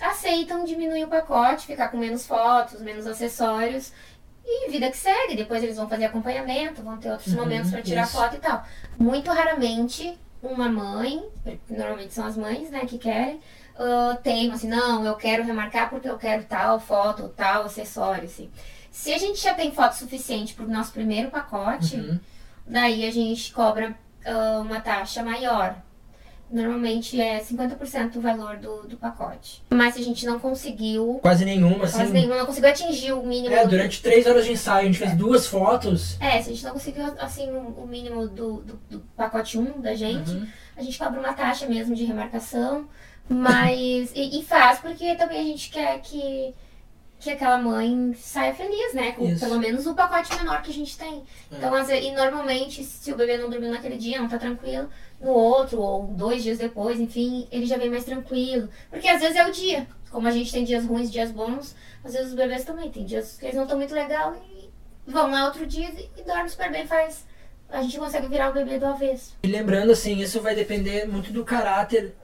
aceitam 0.00 0.64
diminuir 0.64 1.04
o 1.04 1.08
pacote, 1.08 1.66
ficar 1.66 1.88
com 1.88 1.96
menos 1.96 2.26
fotos, 2.26 2.80
menos 2.80 3.06
acessórios. 3.06 3.92
E 4.44 4.70
vida 4.70 4.90
que 4.90 4.96
segue, 4.96 5.36
depois 5.36 5.62
eles 5.62 5.76
vão 5.76 5.88
fazer 5.88 6.06
acompanhamento, 6.06 6.82
vão 6.82 6.96
ter 6.96 7.10
outros 7.10 7.32
Uhum, 7.32 7.40
momentos 7.40 7.70
para 7.70 7.82
tirar 7.82 8.04
isso. 8.04 8.12
foto 8.12 8.36
e 8.36 8.38
tal. 8.38 8.64
Muito 8.98 9.30
raramente 9.30 10.18
uma 10.42 10.68
mãe, 10.68 11.22
normalmente 11.68 12.14
são 12.14 12.26
as 12.26 12.36
mães, 12.36 12.70
né, 12.70 12.80
que 12.86 12.96
querem, 12.98 13.36
uh, 13.76 14.16
teimam 14.22 14.54
assim, 14.54 14.68
não, 14.68 15.04
eu 15.04 15.14
quero 15.14 15.44
remarcar 15.44 15.90
porque 15.90 16.08
eu 16.08 16.16
quero 16.16 16.44
tal 16.44 16.80
foto, 16.80 17.28
tal 17.36 17.64
acessório, 17.64 18.24
assim. 18.24 18.50
Se 18.90 19.12
a 19.12 19.18
gente 19.18 19.38
já 19.40 19.54
tem 19.54 19.70
foto 19.70 19.92
suficiente 19.92 20.54
para 20.54 20.64
o 20.64 20.68
nosso 20.68 20.92
primeiro 20.92 21.30
pacote, 21.30 21.96
Uhum. 21.96 22.18
daí 22.66 23.06
a 23.06 23.12
gente 23.12 23.52
cobra 23.52 23.94
uh, 24.26 24.62
uma 24.62 24.80
taxa 24.80 25.22
maior. 25.22 25.76
Normalmente 26.50 27.20
é 27.20 27.38
50% 27.40 28.10
do 28.12 28.20
valor 28.20 28.56
do, 28.56 28.82
do 28.88 28.96
pacote. 28.96 29.62
Mas 29.70 29.94
se 29.94 30.00
a 30.00 30.04
gente 30.04 30.26
não 30.26 30.38
conseguiu, 30.40 31.20
Quase 31.22 31.44
nenhuma, 31.44 31.84
assim. 31.84 31.98
quase 31.98 32.12
nenhuma, 32.12 32.36
não 32.38 32.46
conseguiu 32.46 32.70
atingir 32.70 33.12
o 33.12 33.22
mínimo 33.24 33.54
É, 33.54 33.62
do- 33.64 33.70
durante 33.70 34.02
três 34.02 34.26
horas 34.26 34.44
de 34.44 34.52
ensaio, 34.52 34.82
a 34.82 34.86
gente 34.86 34.98
fez 34.98 35.14
duas 35.14 35.46
fotos. 35.46 36.16
É, 36.20 36.42
se 36.42 36.50
a 36.50 36.52
gente 36.52 36.64
não 36.64 36.72
conseguiu, 36.72 37.04
assim, 37.20 37.48
o 37.50 37.70
o 37.80 37.86
mínimo 37.86 38.26
do, 38.28 38.62
do, 38.62 38.80
do 38.90 39.00
pacote 39.16 39.56
1 39.58 39.80
da 39.80 39.94
gente, 39.94 40.30
Uhum. 40.32 40.46
a 40.76 40.82
gente 40.82 40.98
cobra 40.98 41.20
uma 41.20 41.32
taxa 41.32 41.66
mesmo 41.66 41.94
de 41.94 42.04
remarcação, 42.04 42.86
mas... 43.28 44.10
e, 44.14 44.40
e 44.40 44.44
faz 44.44 44.80
porque 44.80 45.14
também 45.14 45.38
a 45.40 45.44
gente 45.44 45.70
quer 45.70 46.00
que, 46.00 46.52
que 47.20 47.30
aquela 47.30 47.58
mãe 47.58 48.14
saia 48.14 48.54
feliz, 48.54 48.94
né? 48.94 49.12
Com 49.12 49.26
Isso. 49.26 49.44
pelo 49.44 49.58
menos 49.58 49.86
o 49.86 49.94
pacote 49.94 50.34
menor 50.36 50.62
que 50.62 50.70
a 50.70 50.74
gente 50.74 50.96
tem. 50.96 51.22
É. 51.52 51.56
Então, 51.56 51.74
às 51.74 51.86
vezes, 51.86 52.06
e 52.06 52.12
normalmente, 52.12 52.82
se 52.82 53.12
o 53.12 53.16
bebê 53.16 53.36
não 53.36 53.50
dormiu 53.50 53.70
naquele 53.70 53.98
dia, 53.98 54.18
não 54.18 54.28
tá 54.28 54.38
tranquilo, 54.38 54.88
no 55.20 55.30
outro, 55.30 55.78
ou 55.78 56.06
dois 56.06 56.42
dias 56.42 56.56
depois, 56.56 56.98
enfim, 56.98 57.46
ele 57.52 57.66
já 57.66 57.76
vem 57.76 57.90
mais 57.90 58.04
tranquilo. 58.04 58.70
Porque 58.88 59.06
às 59.06 59.20
vezes 59.20 59.36
é 59.36 59.46
o 59.46 59.52
dia. 59.52 59.86
Como 60.10 60.26
a 60.26 60.30
gente 60.30 60.50
tem 60.50 60.64
dias 60.64 60.86
ruins, 60.86 61.12
dias 61.12 61.30
bons, 61.30 61.76
às 62.02 62.14
vezes 62.14 62.28
os 62.28 62.34
bebês 62.34 62.64
também 62.64 62.90
tem 62.90 63.04
dias 63.04 63.36
que 63.38 63.44
eles 63.44 63.54
não 63.54 63.64
estão 63.64 63.78
muito 63.78 63.94
legal 63.94 64.34
e 64.50 64.70
vão 65.06 65.30
lá 65.30 65.44
outro 65.44 65.66
dia 65.66 65.90
e, 65.90 66.10
e 66.20 66.24
dormem 66.24 66.48
super 66.48 66.72
bem, 66.72 66.86
faz. 66.86 67.26
A 67.68 67.82
gente 67.82 67.98
consegue 67.98 68.28
virar 68.28 68.50
o 68.50 68.54
bebê 68.54 68.78
do 68.78 68.86
avesso. 68.86 69.36
E 69.42 69.46
lembrando, 69.46 69.92
assim, 69.92 70.18
isso 70.18 70.40
vai 70.40 70.54
depender 70.54 71.06
muito 71.06 71.32
do 71.32 71.44
caráter, 71.44 72.14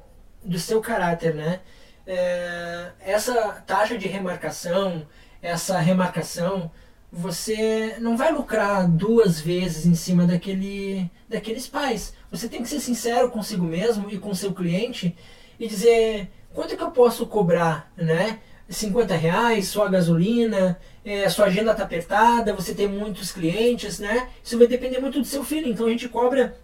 do 0.42 0.58
seu 0.58 0.80
caráter, 0.80 1.34
né? 1.34 1.60
É, 2.06 2.92
essa 3.00 3.34
taxa 3.66 3.98
de 3.98 4.06
remarcação, 4.06 5.06
essa 5.42 5.78
remarcação, 5.78 6.70
você 7.10 7.96
não 7.98 8.16
vai 8.16 8.32
lucrar 8.32 8.88
duas 8.88 9.40
vezes 9.40 9.86
em 9.86 9.94
cima 9.94 10.26
daquele, 10.26 11.10
daqueles 11.28 11.66
pais. 11.66 12.14
Você 12.30 12.48
tem 12.48 12.62
que 12.62 12.68
ser 12.68 12.80
sincero 12.80 13.30
consigo 13.30 13.64
mesmo 13.64 14.10
e 14.10 14.18
com 14.18 14.34
seu 14.34 14.52
cliente 14.52 15.16
e 15.58 15.66
dizer 15.66 16.30
quanto 16.52 16.74
é 16.74 16.76
que 16.76 16.82
eu 16.82 16.90
posso 16.90 17.26
cobrar, 17.26 17.90
né? 17.96 18.40
50 18.68 19.14
reais, 19.14 19.68
sua 19.68 19.88
gasolina, 19.88 20.78
é, 21.04 21.28
sua 21.28 21.46
agenda 21.46 21.70
está 21.70 21.84
apertada, 21.84 22.52
você 22.52 22.74
tem 22.74 22.88
muitos 22.88 23.30
clientes, 23.30 24.00
né? 24.00 24.28
Isso 24.42 24.58
vai 24.58 24.66
depender 24.66 24.98
muito 24.98 25.20
do 25.20 25.24
seu 25.24 25.44
filho. 25.44 25.68
Então 25.68 25.86
a 25.86 25.90
gente 25.90 26.08
cobra 26.08 26.56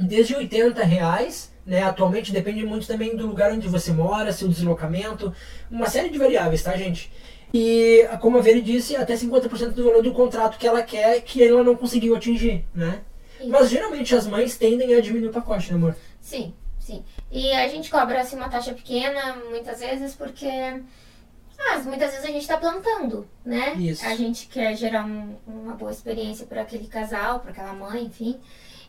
desde 0.00 0.34
80 0.34 0.82
reais, 0.84 1.52
né? 1.66 1.82
Atualmente 1.82 2.32
depende 2.32 2.64
muito 2.64 2.86
também 2.86 3.16
do 3.16 3.26
lugar 3.26 3.52
onde 3.52 3.68
você 3.68 3.92
mora, 3.92 4.32
seu 4.32 4.48
deslocamento, 4.48 5.32
uma 5.70 5.86
série 5.88 6.08
de 6.08 6.18
variáveis, 6.18 6.62
tá, 6.62 6.76
gente? 6.76 7.12
E, 7.52 8.08
como 8.20 8.38
a 8.38 8.40
Veri 8.40 8.62
disse, 8.62 8.94
até 8.96 9.14
50% 9.14 9.70
do 9.72 9.84
valor 9.84 10.02
do 10.02 10.12
contrato 10.12 10.56
que 10.58 10.66
ela 10.66 10.82
quer, 10.82 11.20
que 11.22 11.42
ela 11.42 11.64
não 11.64 11.74
conseguiu 11.76 12.14
atingir, 12.14 12.64
né? 12.74 13.00
Mas 13.48 13.70
geralmente 13.70 14.14
as 14.14 14.26
mães 14.26 14.56
tendem 14.56 14.94
a 14.94 15.00
diminuir 15.00 15.30
o 15.30 15.32
pacote, 15.32 15.70
né, 15.70 15.76
amor? 15.76 15.96
Sim, 16.20 16.54
sim. 16.78 17.02
E 17.30 17.50
a 17.52 17.66
gente 17.68 17.90
cobra 17.90 18.20
assim 18.20 18.36
uma 18.36 18.48
taxa 18.48 18.72
pequena 18.74 19.36
muitas 19.48 19.80
vezes 19.80 20.14
porque 20.14 20.46
ah, 20.46 21.78
muitas 21.84 22.10
vezes 22.12 22.24
a 22.24 22.28
gente 22.30 22.42
está 22.42 22.56
plantando, 22.56 23.26
né? 23.44 23.74
Isso. 23.74 24.04
A 24.06 24.14
gente 24.14 24.46
quer 24.46 24.76
gerar 24.76 25.04
um- 25.04 25.36
uma 25.46 25.74
boa 25.74 25.90
experiência 25.90 26.46
para 26.46 26.62
aquele 26.62 26.86
casal, 26.86 27.40
para 27.40 27.50
aquela 27.50 27.72
mãe, 27.72 28.04
enfim. 28.04 28.38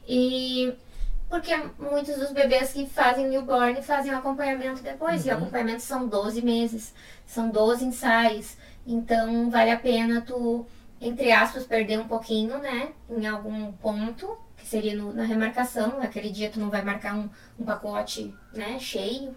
E 0.07 0.73
porque 1.31 1.55
muitos 1.79 2.17
dos 2.17 2.31
bebês 2.31 2.73
que 2.73 2.85
fazem 2.85 3.27
newborn 3.29 3.81
fazem 3.81 4.11
o 4.13 4.17
acompanhamento 4.17 4.83
depois. 4.83 5.25
E 5.25 5.29
o 5.29 5.31
Uhum. 5.31 5.37
acompanhamento 5.39 5.81
são 5.81 6.05
12 6.07 6.41
meses, 6.43 6.93
são 7.25 7.49
12 7.49 7.85
ensaios. 7.85 8.57
Então 8.85 9.49
vale 9.49 9.71
a 9.71 9.79
pena 9.79 10.21
tu, 10.21 10.65
entre 10.99 11.31
aspas, 11.31 11.65
perder 11.65 11.99
um 11.99 12.07
pouquinho, 12.07 12.57
né? 12.59 12.89
Em 13.09 13.25
algum 13.25 13.71
ponto, 13.71 14.37
que 14.57 14.67
seria 14.67 14.93
no- 14.95 15.13
na 15.13 15.23
remarcação. 15.23 15.99
Aquele 16.01 16.29
dia 16.29 16.49
tu 16.51 16.59
não 16.59 16.69
vai 16.69 16.83
marcar 16.83 17.15
um, 17.15 17.29
um 17.57 17.63
pacote 17.65 18.35
né, 18.53 18.77
cheio, 18.77 19.33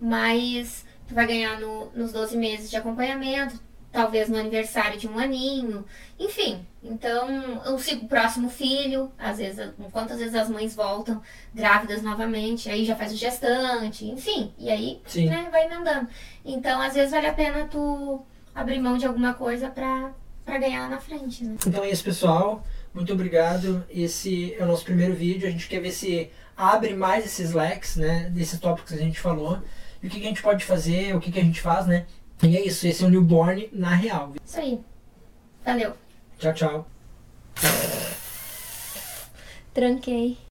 mas 0.00 0.84
tu 1.06 1.14
vai 1.14 1.26
ganhar 1.26 1.60
no- 1.60 1.90
nos 1.94 2.12
12 2.12 2.36
meses 2.36 2.70
de 2.70 2.76
acompanhamento, 2.76 3.60
talvez 3.96 4.28
no 4.28 4.36
aniversário 4.36 5.00
de 5.00 5.08
um 5.08 5.18
aninho, 5.18 5.82
enfim. 6.20 6.66
Então, 6.82 7.62
o 7.64 8.06
próximo 8.06 8.50
filho, 8.50 9.10
às 9.18 9.38
vezes, 9.38 9.70
quantas 9.90 10.18
vezes 10.18 10.34
as 10.34 10.50
mães 10.50 10.76
voltam 10.76 11.22
grávidas 11.54 12.02
novamente, 12.02 12.68
aí 12.68 12.84
já 12.84 12.94
faz 12.94 13.10
o 13.10 13.16
gestante, 13.16 14.04
enfim, 14.04 14.52
e 14.58 14.68
aí 14.68 15.00
né, 15.24 15.48
vai 15.50 15.64
emendando. 15.64 16.08
Então, 16.44 16.78
às 16.78 16.92
vezes 16.92 17.10
vale 17.10 17.26
a 17.26 17.32
pena 17.32 17.66
tu 17.68 18.22
abrir 18.54 18.78
mão 18.78 18.98
de 18.98 19.06
alguma 19.06 19.32
coisa 19.32 19.70
pra, 19.70 20.12
pra 20.44 20.58
ganhar 20.58 20.82
lá 20.82 20.88
na 20.90 21.00
frente, 21.00 21.42
né? 21.42 21.56
Então 21.66 21.82
é 21.82 21.90
isso, 21.90 22.04
pessoal. 22.04 22.62
Muito 22.92 23.10
obrigado. 23.14 23.82
Esse 23.88 24.54
é 24.58 24.62
o 24.62 24.66
nosso 24.66 24.84
primeiro 24.84 25.14
vídeo. 25.14 25.48
A 25.48 25.50
gente 25.50 25.68
quer 25.68 25.80
ver 25.80 25.90
se 25.90 26.30
abre 26.54 26.94
mais 26.94 27.24
esses 27.24 27.52
leques, 27.52 27.96
né? 27.96 28.30
Desses 28.30 28.60
tópicos 28.60 28.92
que 28.92 28.98
a 28.98 29.02
gente 29.02 29.20
falou. 29.20 29.58
E 30.02 30.06
o 30.06 30.10
que, 30.10 30.20
que 30.20 30.26
a 30.26 30.28
gente 30.28 30.42
pode 30.42 30.64
fazer, 30.64 31.16
o 31.16 31.20
que, 31.20 31.32
que 31.32 31.40
a 31.40 31.42
gente 31.42 31.60
faz, 31.62 31.86
né? 31.86 32.06
E 32.42 32.56
é 32.56 32.66
isso. 32.66 32.86
Esse 32.86 33.04
é 33.04 33.06
o 33.06 33.10
Newborn 33.10 33.68
na 33.72 33.94
real. 33.94 34.32
Isso 34.44 34.58
aí. 34.58 34.80
Valeu. 35.64 35.94
Tchau, 36.38 36.54
tchau. 36.54 36.86
Tranquei. 39.72 40.45